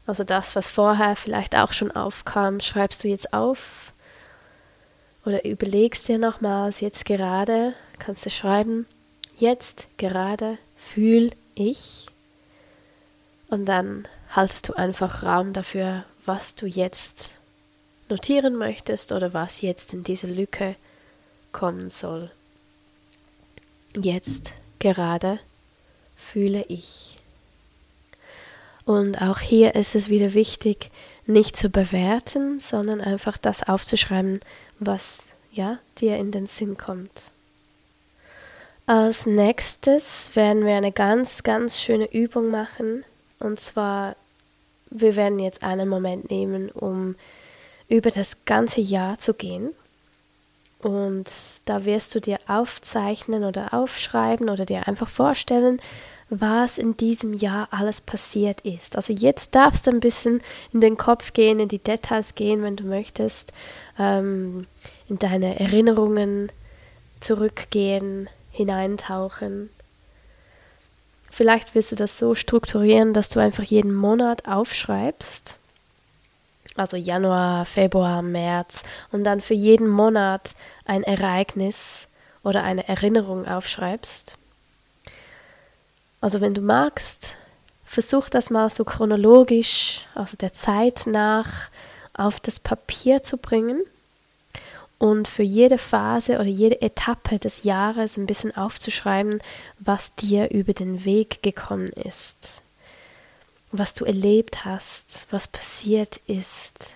Also 0.06 0.24
das, 0.24 0.54
was 0.54 0.68
vorher 0.68 1.16
vielleicht 1.16 1.56
auch 1.56 1.72
schon 1.72 1.90
aufkam, 1.90 2.60
schreibst 2.60 3.02
du 3.02 3.08
jetzt 3.08 3.32
auf 3.32 3.92
oder 5.26 5.44
überlegst 5.44 6.08
dir 6.08 6.18
nochmals 6.18 6.80
jetzt 6.80 7.04
gerade, 7.04 7.74
kannst 7.98 8.24
du 8.24 8.30
schreiben, 8.30 8.86
jetzt 9.36 9.88
gerade 9.98 10.56
fühle 10.76 11.32
ich 11.54 12.06
und 13.48 13.66
dann 13.66 14.06
haltest 14.30 14.68
du 14.68 14.74
einfach 14.74 15.24
Raum 15.24 15.52
dafür, 15.52 16.04
was 16.24 16.54
du 16.54 16.66
jetzt 16.66 17.40
notieren 18.08 18.56
möchtest 18.56 19.10
oder 19.12 19.34
was 19.34 19.60
jetzt 19.62 19.92
in 19.92 20.04
diese 20.04 20.28
Lücke 20.28 20.76
kommen 21.52 21.90
soll. 21.90 22.30
Jetzt 23.94 24.52
gerade 24.78 25.40
fühle 26.16 26.64
ich. 26.68 27.18
Und 28.84 29.20
auch 29.20 29.40
hier 29.40 29.74
ist 29.74 29.96
es 29.96 30.08
wieder 30.08 30.34
wichtig, 30.34 30.90
nicht 31.26 31.56
zu 31.56 31.70
bewerten, 31.70 32.60
sondern 32.60 33.00
einfach 33.00 33.36
das 33.36 33.64
aufzuschreiben, 33.64 34.40
was 34.78 35.24
ja 35.52 35.78
dir 35.98 36.16
in 36.16 36.30
den 36.30 36.46
Sinn 36.46 36.76
kommt. 36.76 37.30
Als 38.86 39.26
nächstes 39.26 40.30
werden 40.34 40.64
wir 40.64 40.76
eine 40.76 40.92
ganz, 40.92 41.42
ganz 41.42 41.80
schöne 41.80 42.12
Übung 42.12 42.50
machen. 42.50 43.04
Und 43.40 43.58
zwar, 43.58 44.14
wir 44.90 45.16
werden 45.16 45.40
jetzt 45.40 45.64
einen 45.64 45.88
Moment 45.88 46.30
nehmen, 46.30 46.70
um 46.70 47.16
über 47.88 48.10
das 48.10 48.36
ganze 48.44 48.80
Jahr 48.80 49.18
zu 49.18 49.34
gehen. 49.34 49.72
Und 50.78 51.32
da 51.64 51.84
wirst 51.84 52.14
du 52.14 52.20
dir 52.20 52.38
aufzeichnen 52.46 53.42
oder 53.42 53.74
aufschreiben 53.74 54.48
oder 54.48 54.64
dir 54.66 54.86
einfach 54.86 55.08
vorstellen, 55.08 55.80
was 56.28 56.78
in 56.78 56.96
diesem 56.96 57.34
Jahr 57.34 57.68
alles 57.70 58.00
passiert 58.00 58.60
ist. 58.62 58.96
Also 58.96 59.12
jetzt 59.12 59.54
darfst 59.54 59.86
du 59.86 59.92
ein 59.92 60.00
bisschen 60.00 60.42
in 60.72 60.80
den 60.80 60.96
Kopf 60.96 61.32
gehen, 61.32 61.60
in 61.60 61.68
die 61.68 61.78
Details 61.78 62.34
gehen, 62.34 62.62
wenn 62.62 62.76
du 62.76 62.84
möchtest, 62.84 63.52
ähm, 63.98 64.66
in 65.08 65.18
deine 65.18 65.60
Erinnerungen 65.60 66.50
zurückgehen, 67.20 68.28
hineintauchen. 68.50 69.70
Vielleicht 71.30 71.74
willst 71.74 71.92
du 71.92 71.96
das 71.96 72.18
so 72.18 72.34
strukturieren, 72.34 73.12
dass 73.12 73.28
du 73.28 73.40
einfach 73.40 73.62
jeden 73.62 73.94
Monat 73.94 74.48
aufschreibst. 74.48 75.58
Also 76.76 76.96
Januar, 76.96 77.66
Februar, 77.66 78.22
März 78.22 78.82
und 79.12 79.24
dann 79.24 79.40
für 79.40 79.54
jeden 79.54 79.88
Monat 79.88 80.54
ein 80.84 81.02
Ereignis 81.04 82.08
oder 82.42 82.62
eine 82.64 82.86
Erinnerung 82.88 83.46
aufschreibst. 83.46 84.36
Also 86.26 86.40
wenn 86.40 86.54
du 86.54 86.60
magst, 86.60 87.36
versuch 87.84 88.28
das 88.28 88.50
mal 88.50 88.68
so 88.68 88.84
chronologisch, 88.84 90.00
also 90.16 90.36
der 90.36 90.52
Zeit 90.52 91.06
nach, 91.06 91.70
auf 92.14 92.40
das 92.40 92.58
Papier 92.58 93.22
zu 93.22 93.36
bringen 93.36 93.80
und 94.98 95.28
für 95.28 95.44
jede 95.44 95.78
Phase 95.78 96.40
oder 96.40 96.48
jede 96.48 96.82
Etappe 96.82 97.38
des 97.38 97.62
Jahres 97.62 98.16
ein 98.16 98.26
bisschen 98.26 98.56
aufzuschreiben, 98.56 99.40
was 99.78 100.16
dir 100.16 100.50
über 100.50 100.72
den 100.72 101.04
Weg 101.04 101.44
gekommen 101.44 101.90
ist, 101.90 102.60
was 103.70 103.94
du 103.94 104.04
erlebt 104.04 104.64
hast, 104.64 105.28
was 105.30 105.46
passiert 105.46 106.16
ist, 106.26 106.90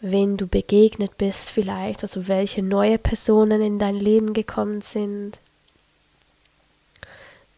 wen 0.00 0.36
du 0.36 0.48
begegnet 0.48 1.16
bist 1.16 1.50
vielleicht, 1.50 2.02
also 2.02 2.26
welche 2.26 2.64
neue 2.64 2.98
Personen 2.98 3.62
in 3.62 3.78
dein 3.78 3.94
Leben 3.94 4.32
gekommen 4.32 4.80
sind 4.80 5.38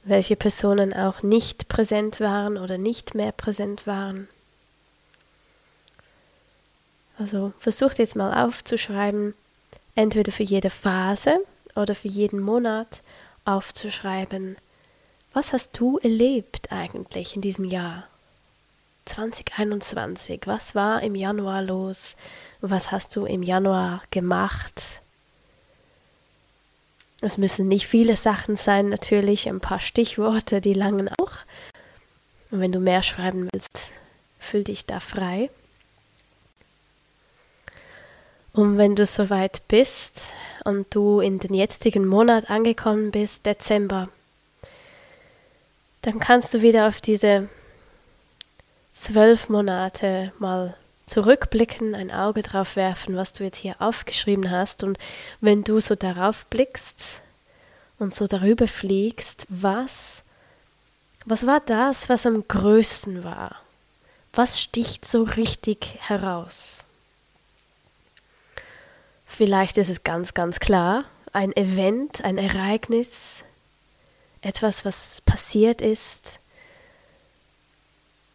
welche 0.05 0.37
Personen 0.37 0.93
auch 0.93 1.23
nicht 1.23 1.69
präsent 1.69 2.21
waren 2.21 2.59
oder 2.59 2.79
nicht 2.79 3.15
mehr 3.15 3.33
präsent 3.33 3.87
waren. 3.87 4.29
Also 7.19 7.53
versucht 7.59 7.99
jetzt 7.99 8.17
mal 8.17 8.45
aufzuschreiben, 8.45 9.35
entweder 9.95 10.33
für 10.33 10.43
jede 10.43 10.71
Phase 10.71 11.39
oder 11.77 11.95
für 11.95 12.09
jeden 12.09 12.41
Monat 12.41 13.03
aufzuschreiben, 13.45 14.57
was 15.33 15.53
hast 15.53 15.79
du 15.79 15.99
erlebt 15.99 16.71
eigentlich 16.73 17.37
in 17.37 17.43
diesem 17.43 17.65
Jahr 17.65 18.07
2021? 19.07 20.43
Was 20.45 20.75
war 20.75 21.03
im 21.03 21.15
Januar 21.15 21.63
los? 21.63 22.17
Was 22.61 22.93
hast 22.93 23.17
du 23.17 23.25
im 23.25 23.43
Januar 23.43 24.03
gemacht? 24.11 25.02
Es 27.23 27.39
müssen 27.39 27.69
nicht 27.69 27.87
viele 27.87 28.17
Sachen 28.17 28.57
sein, 28.57 28.89
natürlich 28.89 29.49
ein 29.49 29.61
paar 29.61 29.79
Stichworte, 29.79 30.61
die 30.61 30.75
langen 30.75 31.09
auch. 31.21 31.33
Und 32.51 32.59
wenn 32.61 32.73
du 32.73 32.81
mehr 32.81 33.05
schreiben 33.05 33.49
willst, 33.53 33.91
fühl 34.41 34.65
dich 34.65 34.87
da 34.87 34.99
frei. 34.99 35.49
Und 38.53 38.77
wenn 38.77 38.97
du 38.97 39.07
soweit 39.07 39.63
bist 39.69 40.31
und 40.65 40.93
du 40.95 41.21
in 41.21 41.39
den 41.39 41.55
jetzigen 41.55 42.07
Monat 42.07 42.51
angekommen 42.51 43.13
bist, 43.13 43.47
Dezember, 43.47 44.09
dann 46.03 46.19
kannst 46.19 46.53
du 46.53 46.61
wieder 46.61 46.89
auf 46.89 47.01
diese 47.01 47.49
zwölf 48.93 49.49
Monate 49.49 50.33
mal 50.41 50.77
zurückblicken, 51.13 51.95
ein 51.95 52.11
Auge 52.11 52.43
drauf 52.43 52.75
werfen, 52.75 53.17
was 53.17 53.35
du 53.35 53.45
jetzt 53.45 53.59
hier 53.59 53.77
aufgeschrieben 53.81 54.51
hast. 54.51 54.83
Und 54.83 54.99
wenn 55.43 55.63
du 55.63 55.79
so 55.79 55.95
darauf 55.95 56.47
blickst 56.47 57.21
und 57.99 58.15
so 58.15 58.27
darüber 58.27 58.67
fliegst, 58.67 59.45
was, 59.51 60.23
was 61.27 61.47
war 61.47 61.61
das, 61.61 62.09
was 62.09 62.25
am 62.25 62.49
größten 62.49 63.25
war? 63.25 63.57
Was 64.33 64.59
sticht 64.59 65.05
so 65.05 65.25
richtig 65.25 65.99
heraus? 66.01 66.87
Vielleicht 69.27 69.77
ist 69.77 69.91
es 69.91 70.05
ganz, 70.05 70.33
ganz 70.33 70.61
klar, 70.61 71.05
ein 71.35 71.55
Event, 71.55 72.25
ein 72.25 72.39
Ereignis, 72.39 73.45
etwas, 74.41 74.87
was 74.87 75.21
passiert 75.21 75.83
ist, 75.83 76.41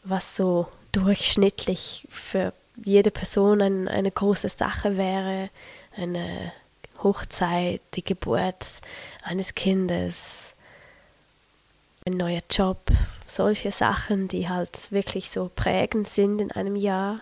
was 0.04 0.36
so 0.36 0.68
durchschnittlich 0.92 2.08
für 2.12 2.54
jede 2.84 3.12
Person 3.12 3.62
ein, 3.62 3.88
eine 3.88 4.12
große 4.12 4.50
Sache 4.50 4.98
wäre, 4.98 5.50
eine 5.96 6.52
Hochzeit, 7.04 7.82
die 7.96 8.04
Geburt 8.04 8.82
eines 9.24 9.56
Kindes, 9.56 10.54
ein 12.06 12.14
neuer 12.14 12.42
Job, 12.50 12.80
solche 13.26 13.72
Sachen, 13.72 14.28
die 14.28 14.48
halt 14.48 14.92
wirklich 14.92 15.30
so 15.30 15.52
prägend 15.54 16.08
sind 16.08 16.40
in 16.40 16.52
einem 16.52 16.76
Jahr. 16.76 17.20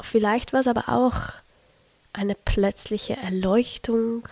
Vielleicht 0.00 0.52
war 0.52 0.60
es 0.60 0.66
aber 0.66 0.88
auch 0.88 1.34
eine 2.12 2.34
plötzliche 2.34 3.16
Erleuchtung. 3.16 4.26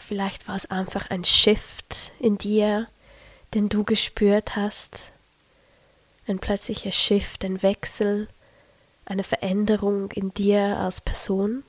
Vielleicht 0.00 0.48
war 0.48 0.56
es 0.56 0.70
einfach 0.70 1.10
ein 1.10 1.24
Shift 1.24 2.12
in 2.18 2.38
dir, 2.38 2.88
den 3.52 3.68
du 3.68 3.84
gespürt 3.84 4.56
hast, 4.56 5.13
ein 6.26 6.38
plötzlicher 6.38 6.92
Shift, 6.92 7.44
ein 7.44 7.62
Wechsel, 7.62 8.28
eine 9.04 9.24
Veränderung 9.24 10.10
in 10.12 10.32
dir 10.32 10.78
als 10.78 11.00
Person. 11.00 11.62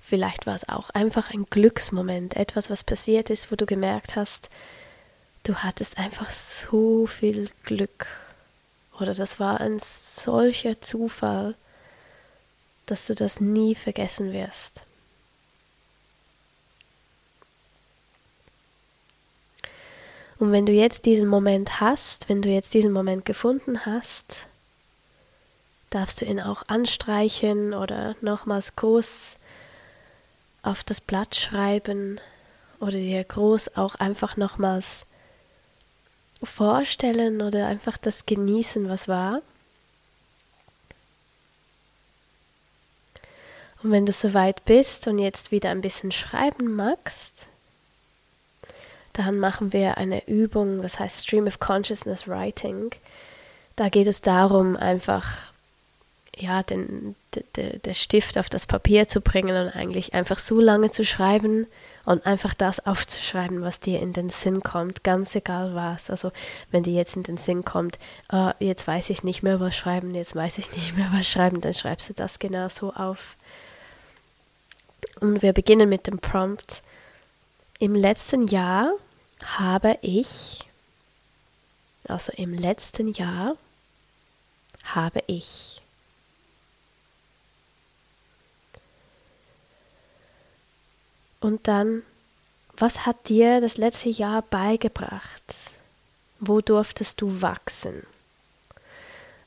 Vielleicht 0.00 0.46
war 0.46 0.54
es 0.54 0.68
auch 0.68 0.90
einfach 0.90 1.30
ein 1.30 1.46
Glücksmoment, 1.46 2.36
etwas, 2.36 2.68
was 2.68 2.84
passiert 2.84 3.30
ist, 3.30 3.50
wo 3.50 3.56
du 3.56 3.64
gemerkt 3.64 4.16
hast, 4.16 4.50
du 5.44 5.56
hattest 5.56 5.98
einfach 5.98 6.30
so 6.30 7.06
viel 7.06 7.50
Glück. 7.62 8.06
Oder 9.00 9.14
das 9.14 9.40
war 9.40 9.60
ein 9.60 9.78
solcher 9.78 10.80
Zufall, 10.80 11.54
dass 12.86 13.06
du 13.06 13.14
das 13.14 13.40
nie 13.40 13.74
vergessen 13.74 14.32
wirst. 14.32 14.82
Und 20.38 20.52
wenn 20.52 20.66
du 20.66 20.72
jetzt 20.72 21.06
diesen 21.06 21.28
Moment 21.28 21.80
hast, 21.80 22.28
wenn 22.28 22.42
du 22.42 22.48
jetzt 22.48 22.74
diesen 22.74 22.92
Moment 22.92 23.24
gefunden 23.24 23.86
hast, 23.86 24.48
darfst 25.90 26.20
du 26.20 26.24
ihn 26.24 26.40
auch 26.40 26.64
anstreichen 26.66 27.72
oder 27.72 28.16
nochmals 28.20 28.74
groß 28.74 29.36
auf 30.62 30.82
das 30.82 31.00
Blatt 31.00 31.36
schreiben 31.36 32.20
oder 32.80 32.92
dir 32.92 33.22
groß 33.22 33.76
auch 33.76 33.94
einfach 33.94 34.36
nochmals 34.36 35.06
vorstellen 36.42 37.42
oder 37.42 37.66
einfach 37.66 37.96
das 37.96 38.26
genießen, 38.26 38.88
was 38.88 39.08
war. 39.08 39.40
Und 43.82 43.92
wenn 43.92 44.06
du 44.06 44.12
soweit 44.12 44.64
bist 44.64 45.06
und 45.06 45.18
jetzt 45.18 45.50
wieder 45.52 45.70
ein 45.70 45.82
bisschen 45.82 46.10
schreiben 46.10 46.74
magst, 46.74 47.48
dann 49.14 49.38
machen 49.38 49.72
wir 49.72 49.96
eine 49.96 50.26
Übung, 50.28 50.82
das 50.82 50.98
heißt 50.98 51.26
Stream 51.26 51.46
of 51.46 51.60
Consciousness 51.60 52.28
Writing. 52.28 52.90
Da 53.76 53.88
geht 53.88 54.06
es 54.06 54.20
darum, 54.20 54.76
einfach 54.76 55.54
ja, 56.36 56.62
den, 56.62 57.14
de, 57.56 57.78
de 57.78 57.94
Stift 57.94 58.38
auf 58.38 58.48
das 58.48 58.66
Papier 58.66 59.08
zu 59.08 59.20
bringen 59.20 59.56
und 59.56 59.74
eigentlich 59.74 60.14
einfach 60.14 60.38
so 60.38 60.60
lange 60.60 60.90
zu 60.90 61.04
schreiben 61.04 61.66
und 62.04 62.26
einfach 62.26 62.54
das 62.54 62.84
aufzuschreiben, 62.84 63.62
was 63.62 63.80
dir 63.80 64.00
in 64.00 64.12
den 64.12 64.30
Sinn 64.30 64.60
kommt, 64.62 65.04
ganz 65.04 65.34
egal 65.34 65.74
was. 65.74 66.10
Also 66.10 66.32
wenn 66.70 66.82
dir 66.82 66.92
jetzt 66.92 67.16
in 67.16 67.22
den 67.22 67.36
Sinn 67.36 67.64
kommt, 67.64 67.98
uh, 68.32 68.50
jetzt 68.58 68.86
weiß 68.86 69.10
ich 69.10 69.22
nicht 69.22 69.42
mehr 69.42 69.60
was 69.60 69.76
schreiben, 69.76 70.14
jetzt 70.14 70.34
weiß 70.34 70.58
ich 70.58 70.72
nicht 70.72 70.96
mehr 70.96 71.08
was 71.12 71.28
schreiben, 71.28 71.60
dann 71.60 71.74
schreibst 71.74 72.08
du 72.08 72.14
das 72.14 72.38
genau 72.38 72.68
so 72.68 72.92
auf. 72.92 73.36
Und 75.20 75.42
wir 75.42 75.52
beginnen 75.52 75.88
mit 75.88 76.06
dem 76.06 76.18
Prompt. 76.18 76.82
Im 77.78 77.94
letzten 77.94 78.46
Jahr 78.46 78.92
habe 79.44 79.98
ich, 80.02 80.60
also 82.08 82.32
im 82.32 82.54
letzten 82.54 83.08
Jahr 83.12 83.56
habe 84.84 85.22
ich 85.26 85.82
Und 91.44 91.68
dann, 91.68 92.02
was 92.74 93.04
hat 93.04 93.28
dir 93.28 93.60
das 93.60 93.76
letzte 93.76 94.08
Jahr 94.08 94.40
beigebracht? 94.40 95.74
Wo 96.40 96.62
durftest 96.62 97.20
du 97.20 97.42
wachsen? 97.42 98.02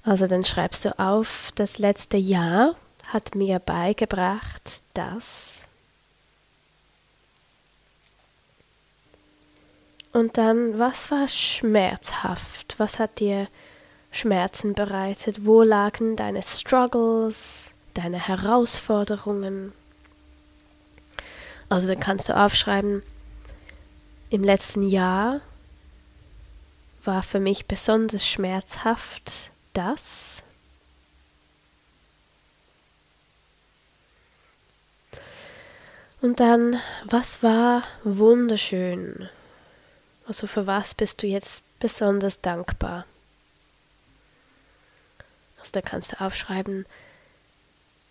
Also 0.04 0.28
dann 0.28 0.44
schreibst 0.44 0.86
du 0.86 1.00
auf, 1.00 1.50
das 1.56 1.80
letzte 1.80 2.18
Jahr 2.18 2.76
hat 3.08 3.34
mir 3.34 3.58
beigebracht, 3.58 4.84
dass. 4.94 5.67
Und 10.18 10.40
dann, 10.40 10.80
was 10.80 11.12
war 11.12 11.28
schmerzhaft? 11.28 12.74
Was 12.80 12.98
hat 12.98 13.20
dir 13.20 13.48
Schmerzen 14.10 14.74
bereitet? 14.74 15.46
Wo 15.46 15.62
lagen 15.62 16.16
deine 16.16 16.42
Struggles, 16.42 17.70
deine 17.94 18.28
Herausforderungen? 18.28 19.74
Also 21.70 21.88
dann 21.88 22.00
kannst 22.00 22.30
du 22.30 22.36
aufschreiben, 22.36 23.04
im 24.32 24.44
letzten 24.44 24.88
Jahr 24.88 25.40
war 27.04 27.22
für 27.22 27.40
mich 27.40 27.68
besonders 27.68 28.28
schmerzhaft 28.28 29.52
das. 29.74 30.42
Und 36.22 36.40
dann, 36.40 36.80
was 37.06 37.44
war 37.44 37.84
wunderschön? 38.04 39.30
Also 40.28 40.46
für 40.46 40.68
was 40.68 40.94
bist 40.94 41.24
du 41.24 41.28
jetzt 41.28 41.64
besonders 41.80 42.42
dankbar? 42.42 43.06
Also 45.60 45.72
da 45.72 45.82
kannst 45.82 46.14
du 46.14 46.22
aufschreiben, 46.22 46.86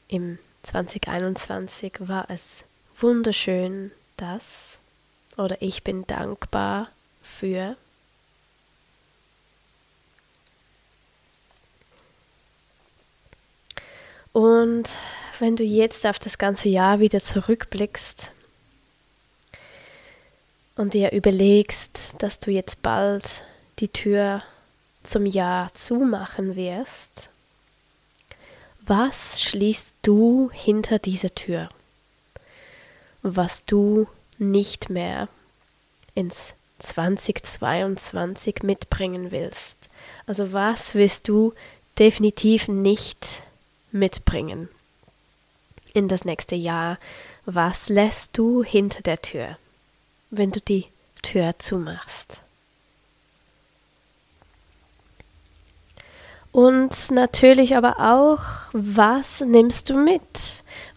im 0.08 0.38
2021 0.62 1.94
war 2.00 2.26
es 2.30 2.64
wunderschön, 2.98 3.92
das 4.16 4.78
oder 5.36 5.60
ich 5.60 5.82
bin 5.82 6.06
dankbar 6.06 6.90
für. 7.22 7.76
Und 14.32 14.88
wenn 15.38 15.56
du 15.56 15.64
jetzt 15.64 16.06
auf 16.06 16.18
das 16.18 16.38
ganze 16.38 16.68
Jahr 16.70 17.00
wieder 17.00 17.20
zurückblickst 17.20 18.32
und 20.76 20.94
dir 20.94 21.12
überlegst, 21.12 22.14
dass 22.18 22.38
du 22.38 22.50
jetzt 22.50 22.82
bald 22.82 23.42
die 23.78 23.88
Tür 23.88 24.42
zum 25.02 25.26
Jahr 25.26 25.72
zumachen 25.74 26.56
wirst, 26.56 27.30
was 28.86 29.42
schließt 29.42 29.94
du 30.02 30.50
hinter 30.52 30.98
dieser 30.98 31.34
Tür? 31.34 31.68
was 33.34 33.64
du 33.64 34.06
nicht 34.38 34.88
mehr 34.88 35.28
ins 36.14 36.54
2022 36.78 38.62
mitbringen 38.62 39.30
willst. 39.30 39.88
Also 40.26 40.52
was 40.52 40.94
willst 40.94 41.28
du 41.28 41.52
definitiv 41.98 42.68
nicht 42.68 43.42
mitbringen 43.90 44.68
in 45.92 46.08
das 46.08 46.24
nächste 46.24 46.54
Jahr? 46.54 46.98
Was 47.46 47.88
lässt 47.88 48.38
du 48.38 48.62
hinter 48.62 49.02
der 49.02 49.20
Tür, 49.22 49.58
wenn 50.30 50.50
du 50.50 50.60
die 50.60 50.86
Tür 51.22 51.58
zumachst? 51.58 52.42
Und 56.52 57.10
natürlich 57.10 57.76
aber 57.76 57.96
auch, 57.98 58.70
was 58.72 59.40
nimmst 59.40 59.90
du 59.90 59.94
mit? 59.94 60.22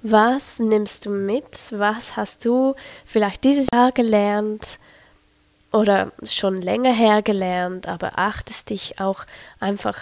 Was 0.01 0.59
nimmst 0.59 1.05
du 1.05 1.09
mit? 1.09 1.57
Was 1.71 2.15
hast 2.15 2.45
du 2.45 2.75
vielleicht 3.05 3.43
dieses 3.43 3.67
Jahr 3.73 3.91
gelernt 3.91 4.79
oder 5.73 6.13
schon 6.23 6.61
länger 6.61 6.93
her 6.93 7.21
gelernt, 7.21 7.87
aber 7.87 8.17
achtest 8.17 8.69
dich 8.69 9.01
auch 9.01 9.25
einfach 9.59 9.99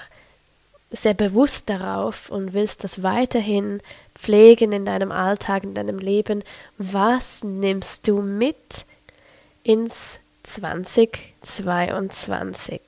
sehr 0.91 1.15
bewusst 1.15 1.69
darauf 1.69 2.29
und 2.29 2.53
willst 2.53 2.83
das 2.83 3.03
weiterhin 3.03 3.81
pflegen 4.15 4.71
in 4.71 4.85
deinem 4.85 5.11
Alltag, 5.11 5.63
in 5.63 5.73
deinem 5.73 5.99
Leben. 5.99 6.43
Was 6.77 7.43
nimmst 7.43 8.07
du 8.07 8.21
mit 8.21 8.85
ins 9.67 10.19
2022? 10.43 12.81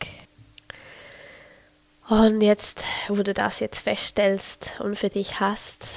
Und 2.08 2.42
jetzt, 2.42 2.86
wo 3.10 3.22
du 3.22 3.34
das 3.34 3.60
jetzt 3.60 3.82
feststellst 3.82 4.80
und 4.80 4.96
für 4.96 5.10
dich 5.10 5.42
hast, 5.42 5.96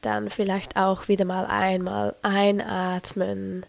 dann 0.00 0.30
vielleicht 0.30 0.76
auch 0.76 1.08
wieder 1.08 1.26
mal 1.26 1.44
einmal 1.44 2.16
einatmen 2.22 3.66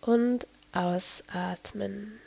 und 0.00 0.46
ausatmen. 0.72 2.20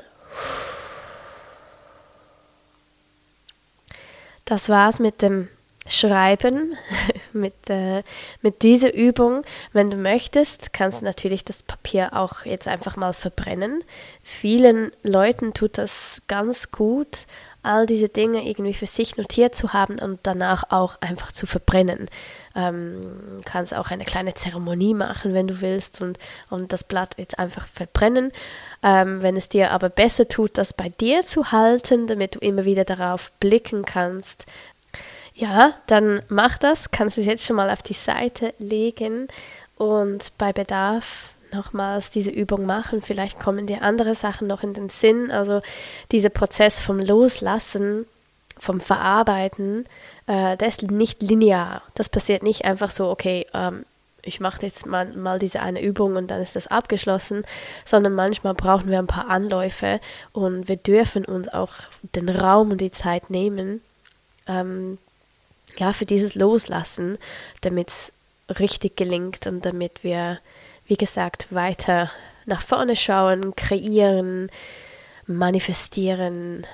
Das 4.43 4.67
war's 4.67 4.99
mit 4.99 5.21
dem 5.21 5.47
schreiben 5.87 6.75
mit, 7.33 7.69
äh, 7.69 8.03
mit 8.41 8.63
dieser 8.63 8.93
Übung. 8.93 9.43
Wenn 9.71 9.89
du 9.89 9.97
möchtest, 9.97 10.73
kannst 10.73 11.01
du 11.01 11.05
natürlich 11.05 11.45
das 11.45 11.63
Papier 11.63 12.13
auch 12.13 12.45
jetzt 12.45 12.67
einfach 12.67 12.95
mal 12.95 13.13
verbrennen. 13.13 13.83
Vielen 14.23 14.91
Leuten 15.03 15.53
tut 15.53 15.77
das 15.77 16.21
ganz 16.27 16.71
gut, 16.71 17.27
all 17.63 17.85
diese 17.85 18.09
Dinge 18.09 18.47
irgendwie 18.47 18.73
für 18.73 18.85
sich 18.85 19.15
notiert 19.15 19.55
zu 19.55 19.71
haben 19.71 19.97
und 19.97 20.19
danach 20.23 20.65
auch 20.69 20.97
einfach 21.01 21.31
zu 21.31 21.45
verbrennen. 21.45 22.09
Ähm, 22.55 23.39
kannst 23.45 23.73
auch 23.73 23.89
eine 23.89 24.03
kleine 24.03 24.33
Zeremonie 24.33 24.93
machen, 24.93 25.33
wenn 25.33 25.47
du 25.47 25.61
willst, 25.61 26.01
und, 26.01 26.19
und 26.49 26.73
das 26.73 26.83
Blatt 26.83 27.15
jetzt 27.17 27.39
einfach 27.39 27.65
verbrennen. 27.65 28.31
Ähm, 28.83 29.21
wenn 29.21 29.37
es 29.37 29.47
dir 29.47 29.71
aber 29.71 29.89
besser 29.89 30.27
tut, 30.27 30.57
das 30.57 30.73
bei 30.73 30.89
dir 30.89 31.25
zu 31.25 31.51
halten, 31.51 32.05
damit 32.05 32.35
du 32.35 32.39
immer 32.39 32.65
wieder 32.65 32.83
darauf 32.83 33.31
blicken 33.39 33.85
kannst, 33.85 34.45
ja, 35.33 35.73
dann 35.87 36.21
mach 36.29 36.57
das. 36.57 36.91
Kannst 36.91 37.17
es 37.17 37.25
jetzt 37.25 37.45
schon 37.45 37.55
mal 37.55 37.69
auf 37.69 37.81
die 37.81 37.93
Seite 37.93 38.53
legen 38.59 39.27
und 39.77 40.31
bei 40.37 40.53
Bedarf 40.53 41.33
nochmals 41.53 42.09
diese 42.09 42.31
Übung 42.31 42.65
machen. 42.65 43.01
Vielleicht 43.01 43.39
kommen 43.39 43.67
dir 43.67 43.81
andere 43.83 44.15
Sachen 44.15 44.47
noch 44.47 44.63
in 44.63 44.73
den 44.73 44.89
Sinn. 44.89 45.31
Also 45.31 45.61
dieser 46.11 46.29
Prozess 46.29 46.79
vom 46.79 46.99
Loslassen, 46.99 48.05
vom 48.59 48.79
Verarbeiten, 48.79 49.85
äh, 50.27 50.57
der 50.57 50.67
ist 50.67 50.83
nicht 50.83 51.21
linear. 51.21 51.81
Das 51.95 52.09
passiert 52.09 52.43
nicht 52.43 52.65
einfach 52.65 52.91
so, 52.91 53.09
okay, 53.09 53.45
ähm, 53.53 53.85
ich 54.25 54.39
mache 54.39 54.61
jetzt 54.61 54.85
mal, 54.85 55.07
mal 55.13 55.37
diese 55.37 55.61
eine 55.61 55.81
Übung 55.81 56.15
und 56.15 56.31
dann 56.31 56.41
ist 56.41 56.55
das 56.55 56.67
abgeschlossen, 56.67 57.43
sondern 57.83 58.13
manchmal 58.13 58.53
brauchen 58.53 58.89
wir 58.89 58.99
ein 58.99 59.07
paar 59.07 59.29
Anläufe 59.29 59.99
und 60.31 60.69
wir 60.69 60.77
dürfen 60.77 61.25
uns 61.25 61.49
auch 61.49 61.73
den 62.15 62.29
Raum 62.29 62.71
und 62.71 62.79
die 62.79 62.91
Zeit 62.91 63.29
nehmen, 63.29 63.81
ähm, 64.47 64.97
ja, 65.77 65.93
für 65.93 66.05
dieses 66.05 66.35
Loslassen, 66.35 67.17
damit 67.61 67.89
es 67.89 68.13
richtig 68.59 68.95
gelingt 68.97 69.47
und 69.47 69.65
damit 69.65 70.03
wir, 70.03 70.39
wie 70.87 70.97
gesagt, 70.97 71.47
weiter 71.53 72.11
nach 72.45 72.61
vorne 72.61 72.95
schauen, 72.95 73.55
kreieren, 73.55 74.49
manifestieren, 75.27 76.67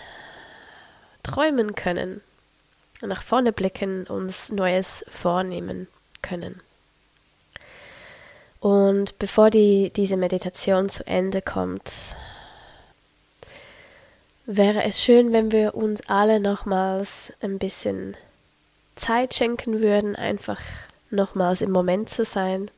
träumen 1.23 1.75
können, 1.75 2.21
nach 3.01 3.21
vorne 3.21 3.51
blicken, 3.51 4.07
uns 4.07 4.51
Neues 4.51 5.05
vornehmen 5.07 5.87
können. 6.21 6.59
Und 8.59 9.17
bevor 9.19 9.49
die, 9.49 9.91
diese 9.95 10.17
Meditation 10.17 10.89
zu 10.89 11.07
Ende 11.07 11.41
kommt, 11.41 12.17
wäre 14.45 14.83
es 14.83 15.01
schön, 15.01 15.31
wenn 15.31 15.51
wir 15.51 15.75
uns 15.75 16.01
alle 16.09 16.39
nochmals 16.39 17.31
ein 17.41 17.59
bisschen 17.59 18.17
Zeit 18.99 19.33
schenken 19.33 19.81
würden, 19.81 20.15
einfach 20.15 20.59
nochmals 21.09 21.61
im 21.61 21.71
Moment 21.71 22.09
zu 22.09 22.23
sein, 22.25 22.69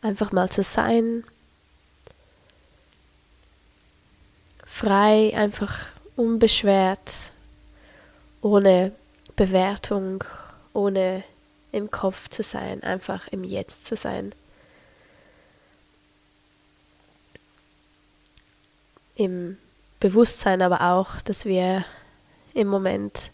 einfach 0.00 0.32
mal 0.32 0.48
zu 0.48 0.62
sein, 0.62 1.24
frei, 4.64 5.32
einfach 5.36 5.86
unbeschwert, 6.16 7.32
ohne 8.40 8.92
Bewertung, 9.34 10.24
ohne 10.72 11.24
im 11.72 11.90
Kopf 11.90 12.28
zu 12.28 12.42
sein, 12.42 12.82
einfach 12.82 13.28
im 13.28 13.44
Jetzt 13.44 13.86
zu 13.86 13.96
sein. 13.96 14.34
Im 19.14 19.58
Bewusstsein 19.98 20.62
aber 20.62 20.92
auch, 20.92 21.20
dass 21.22 21.46
wir 21.46 21.84
im 22.54 22.68
Moment 22.68 23.30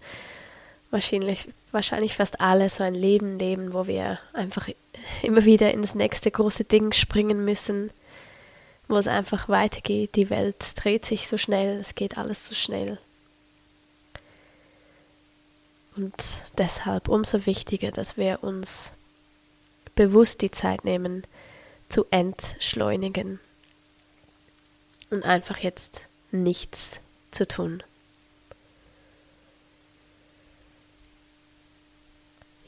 wahrscheinlich, 0.93 1.49
wahrscheinlich 1.73 2.15
fast 2.15 2.41
alle 2.41 2.71
so 2.71 2.85
ein 2.85 2.95
Leben 2.95 3.39
leben, 3.39 3.73
wo 3.73 3.87
wir 3.87 4.21
einfach 4.33 4.69
immer 5.23 5.45
wieder 5.45 5.73
ins 5.73 5.95
nächste 5.97 6.31
große 6.31 6.65
Ding 6.65 6.93
springen 6.93 7.45
müssen, 7.45 7.91
wo 8.87 8.97
es 8.97 9.09
einfach 9.09 9.49
weitergeht. 9.49 10.15
Die 10.15 10.31
Welt 10.31 10.75
dreht 10.77 11.05
sich 11.05 11.27
so 11.27 11.37
schnell, 11.37 11.81
es 11.81 11.95
geht 11.95 12.19
alles 12.19 12.49
so 12.49 12.55
schnell. 12.55 12.99
Und 15.97 16.45
deshalb 16.57 17.09
umso 17.09 17.45
wichtiger, 17.47 17.91
dass 17.91 18.17
wir 18.17 18.43
uns 18.43 18.95
bewusst 19.95 20.41
die 20.43 20.51
Zeit 20.51 20.85
nehmen, 20.85 21.27
zu 21.89 22.07
entschleunigen 22.11 23.41
und 25.11 25.25
einfach 25.25 25.59
jetzt 25.59 26.09
nichts 26.31 27.01
zu 27.31 27.47
tun. 27.47 27.83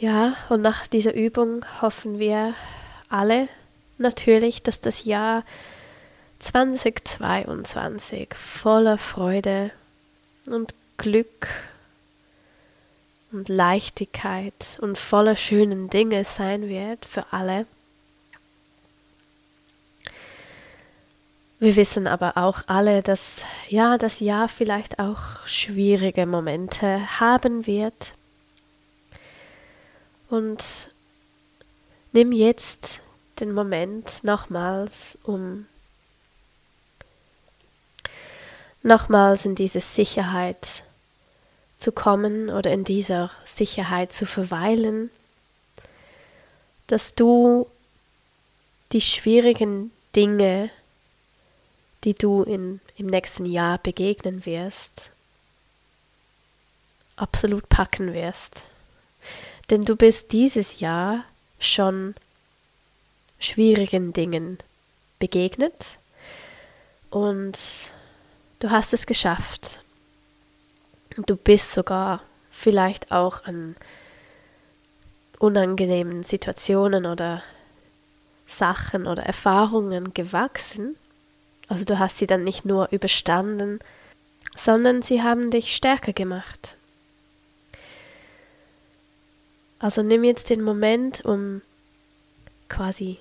Ja, 0.05 0.37
und 0.51 0.61
nach 0.61 0.87
dieser 0.87 1.15
Übung 1.15 1.65
hoffen 1.81 2.19
wir 2.19 2.53
alle 3.09 3.49
natürlich, 3.97 4.63
dass 4.63 4.83
das 4.83 5.07
Jahr 5.07 5.45
2022 6.41 8.35
voller 8.35 8.99
Freude 8.99 9.71
und 10.47 10.75
Glück 10.99 11.49
und 13.33 13.49
Leichtigkeit 13.49 14.79
und 14.83 14.99
voller 14.99 15.37
schönen 15.37 15.89
Dinge 15.89 16.23
sein 16.25 16.69
wird 16.69 17.07
für 17.07 17.25
alle. 17.31 17.65
Wir 21.61 21.77
wissen 21.77 22.07
aber 22.07 22.37
auch 22.37 22.65
alle, 22.67 23.01
dass 23.01 23.41
ja, 23.71 23.97
das 23.97 24.21
Jahr 24.21 24.51
vielleicht 24.51 24.99
auch 24.99 25.47
schwierige 25.47 26.27
Momente 26.27 27.21
haben 27.21 27.67
wird. 27.67 28.13
Und 30.35 30.91
nimm 32.11 32.33
jetzt 32.33 33.01
den 33.39 33.53
Moment 33.53 34.25
nochmals, 34.25 35.17
um 35.23 35.67
nochmals 38.83 39.45
in 39.45 39.55
diese 39.55 39.81
Sicherheit 39.81 40.83
zu 41.79 41.93
kommen 41.93 42.51
oder 42.51 42.73
in 42.73 42.83
dieser 42.83 43.31
Sicherheit 43.45 44.13
zu 44.13 44.27
verweilen, 44.27 45.09
dass 46.89 47.15
du 47.15 47.69
die 48.91 49.03
schwierigen 49.03 49.93
Dinge, 50.17 50.69
die 52.03 52.15
du 52.15 52.43
in, 52.43 52.81
im 52.97 53.07
nächsten 53.07 53.47
Jahr 53.47 53.79
begegnen 53.79 54.45
wirst, 54.45 55.13
absolut 57.15 57.69
packen 57.69 58.15
wirst. 58.15 58.65
Denn 59.71 59.83
du 59.83 59.97
bist 59.97 60.33
dieses 60.33 60.81
Jahr 60.81 61.25
schon 61.59 62.15
schwierigen 63.39 64.13
Dingen 64.13 64.59
begegnet 65.19 65.99
und 67.11 67.59
du 68.61 68.71
hast 68.71 68.93
es 68.93 69.07
geschafft. 69.07 69.81
Du 71.27 71.37
bist 71.37 71.73
sogar 71.73 72.23
vielleicht 72.51 73.13
auch 73.13 73.45
an 73.45 73.77
unangenehmen 75.39 76.23
Situationen 76.23 77.07
oder 77.07 77.43
Sachen 78.47 79.07
oder 79.07 79.23
Erfahrungen 79.23 80.15
gewachsen. 80.15 80.97
Also 81.69 81.85
du 81.85 81.99
hast 81.99 82.19
sie 82.19 82.27
dann 82.27 82.45
nicht 82.45 82.65
nur 82.65 82.89
überstanden, 82.91 83.79
sondern 84.55 85.03
sie 85.03 85.23
haben 85.23 85.51
dich 85.51 85.75
stärker 85.75 86.13
gemacht. 86.13 86.77
Also 89.85 90.03
nimm 90.03 90.25
jetzt 90.25 90.49
den 90.49 90.63
Moment, 90.63 91.27
um 91.27 91.61
quasi 92.71 93.19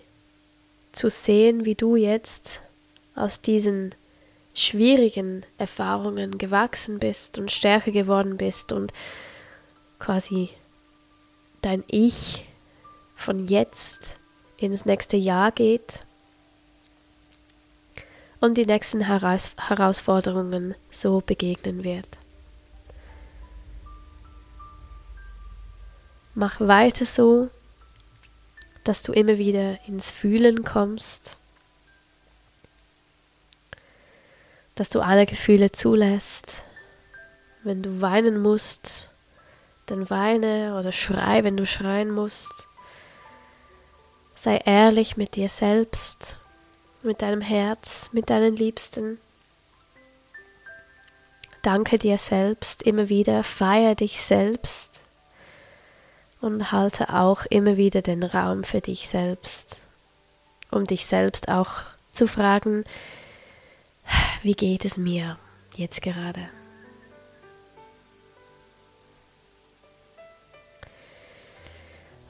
zu 0.93 1.09
sehen, 1.09 1.66
wie 1.66 1.76
du 1.76 1.97
jetzt 1.97 2.61
aus 3.16 3.41
diesen 3.41 3.93
schwierigen 4.53 5.45
Erfahrungen 5.57 6.38
gewachsen 6.38 6.99
bist 6.99 7.38
und 7.38 7.51
stärker 7.51 7.91
geworden 7.91 8.38
bist 8.38 8.72
und 8.72 8.93
quasi 9.99 10.51
dein 11.61 11.84
Ich 11.88 12.45
von 13.14 13.43
jetzt 13.43 14.16
ins 14.55 14.86
nächste 14.86 15.18
Jahr 15.18 15.51
geht 15.51 16.05
und 18.39 18.57
die 18.57 18.66
nächsten 18.66 19.01
Heraus 19.01 19.51
Herausforderungen 19.68 20.76
so 20.89 21.20
begegnen 21.26 21.84
wird. 21.84 22.23
Mach 26.36 26.60
weiter 26.60 27.06
so, 27.06 27.50
dass 28.84 29.04
du 29.04 29.14
immer 29.14 29.38
wieder 29.38 29.78
ins 29.88 30.10
Fühlen 30.10 30.64
kommst 30.64 31.38
dass 34.76 34.90
du 34.90 35.02
alle 35.02 35.26
Gefühle 35.26 35.72
zulässt. 35.72 36.64
Wenn 37.64 37.82
du 37.82 38.02
weinen 38.02 38.42
musst, 38.42 39.10
dann 39.86 40.10
weine 40.10 40.78
oder 40.78 40.92
schrei, 40.92 41.44
wenn 41.44 41.58
du 41.58 41.66
schreien 41.66 42.12
musst. 42.12 42.68
Sei 44.36 44.58
ehrlich 44.58 45.16
mit 45.16 45.36
dir 45.36 45.50
selbst, 45.50 46.38
mit 47.04 47.22
deinem 47.22 47.42
Herz, 47.42 48.10
mit 48.12 48.30
deinen 48.30 48.56
Liebsten. 48.56 49.20
Danke 51.62 51.98
dir 51.98 52.18
selbst 52.18 52.84
immer 52.84 53.08
wieder, 53.08 53.44
feier 53.44 53.96
dich 53.96 54.20
selbst 54.20 54.93
und 56.44 56.74
halte 56.74 57.14
auch 57.14 57.46
immer 57.46 57.78
wieder 57.78 58.02
den 58.02 58.22
Raum 58.22 58.66
für 58.66 58.82
dich 58.82 59.08
selbst, 59.08 59.80
um 60.72 60.86
dich 60.86 61.06
selbst 61.06 61.48
auch 61.48 61.84
zu 62.12 62.28
fragen, 62.28 62.84
wie 64.44 64.54
geht 64.54 64.84
es 64.84 64.98
mir 64.98 65.38
jetzt 65.78 66.02
gerade? 66.02 66.41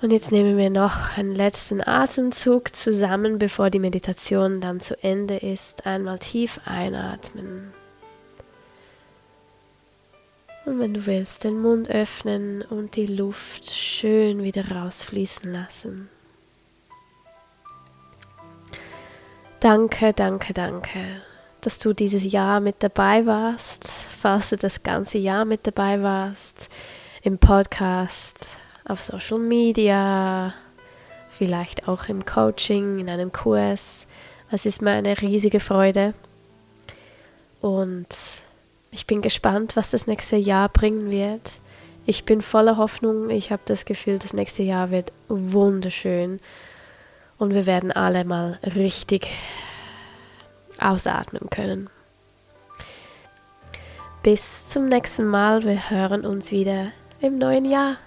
Und 0.03 0.11
jetzt 0.11 0.32
nehmen 0.32 0.57
wir 0.57 0.70
noch 0.70 1.18
einen 1.18 1.34
letzten 1.34 1.82
Atemzug 1.82 2.76
zusammen, 2.76 3.39
bevor 3.39 3.72
die 3.72 3.80
Meditation 3.80 4.61
dann 4.61 4.80
zu 4.80 5.01
Ende 5.01 5.38
ist. 5.38 5.88
Einmal 5.88 6.20
tief 6.20 6.59
einatmen. 6.66 7.74
Und 10.66 10.80
wenn 10.80 10.93
du 10.93 11.05
willst, 11.05 11.43
den 11.43 11.61
Mund 11.61 11.89
öffnen 11.89 12.61
und 12.61 12.95
die 12.95 13.07
Luft 13.07 13.70
schön 13.70 14.43
wieder 14.43 14.70
rausfließen 14.72 15.51
lassen. 15.51 16.09
Danke, 19.59 20.14
danke, 20.14 20.53
danke 20.53 21.22
dass 21.66 21.80
du 21.80 21.93
dieses 21.93 22.30
Jahr 22.30 22.59
mit 22.59 22.76
dabei 22.80 23.26
warst, 23.26 23.88
falls 23.88 24.49
du 24.49 24.57
das 24.57 24.84
ganze 24.84 25.18
Jahr 25.18 25.45
mit 25.45 25.66
dabei 25.66 26.01
warst, 26.03 26.70
im 27.22 27.38
Podcast, 27.38 28.38
auf 28.86 29.01
Social 29.01 29.39
Media, 29.39 30.53
vielleicht 31.30 31.88
auch 31.88 32.09
im 32.09 32.26
Coaching, 32.26 32.99
in 32.99 33.09
einem 33.09 33.32
Kurs. 33.32 34.07
Es 34.51 34.66
ist 34.66 34.82
mir 34.82 34.91
eine 34.91 35.22
riesige 35.22 35.61
Freude. 35.61 36.14
Und 37.61 38.07
ich 38.94 39.08
bin 39.08 39.22
gespannt, 39.22 39.76
was 39.76 39.91
das 39.91 40.08
nächste 40.08 40.36
Jahr 40.36 40.70
bringen 40.70 41.12
wird. 41.12 41.60
Ich 42.06 42.26
bin 42.26 42.41
voller 42.41 42.78
Hoffnung. 42.78 43.30
Ich 43.30 43.52
habe 43.52 43.64
das 43.66 43.86
Gefühl, 43.86 44.20
das 44.20 44.34
nächste 44.34 44.62
Jahr 44.62 44.91
wird 44.91 45.12
wunderschön. 45.30 46.39
Und 47.38 47.54
wir 47.54 47.66
werden 47.66 47.91
alle 47.91 48.24
mal 48.24 48.60
richtig 48.64 49.28
ausatmen 50.80 51.50
können. 51.50 51.89
Bis 54.22 54.68
zum 54.68 54.88
nächsten 54.88 55.26
Mal. 55.26 55.64
Wir 55.64 55.89
hören 55.89 56.26
uns 56.26 56.52
wieder 56.52 56.88
im 57.20 57.38
neuen 57.38 57.66
Jahr. 57.66 57.98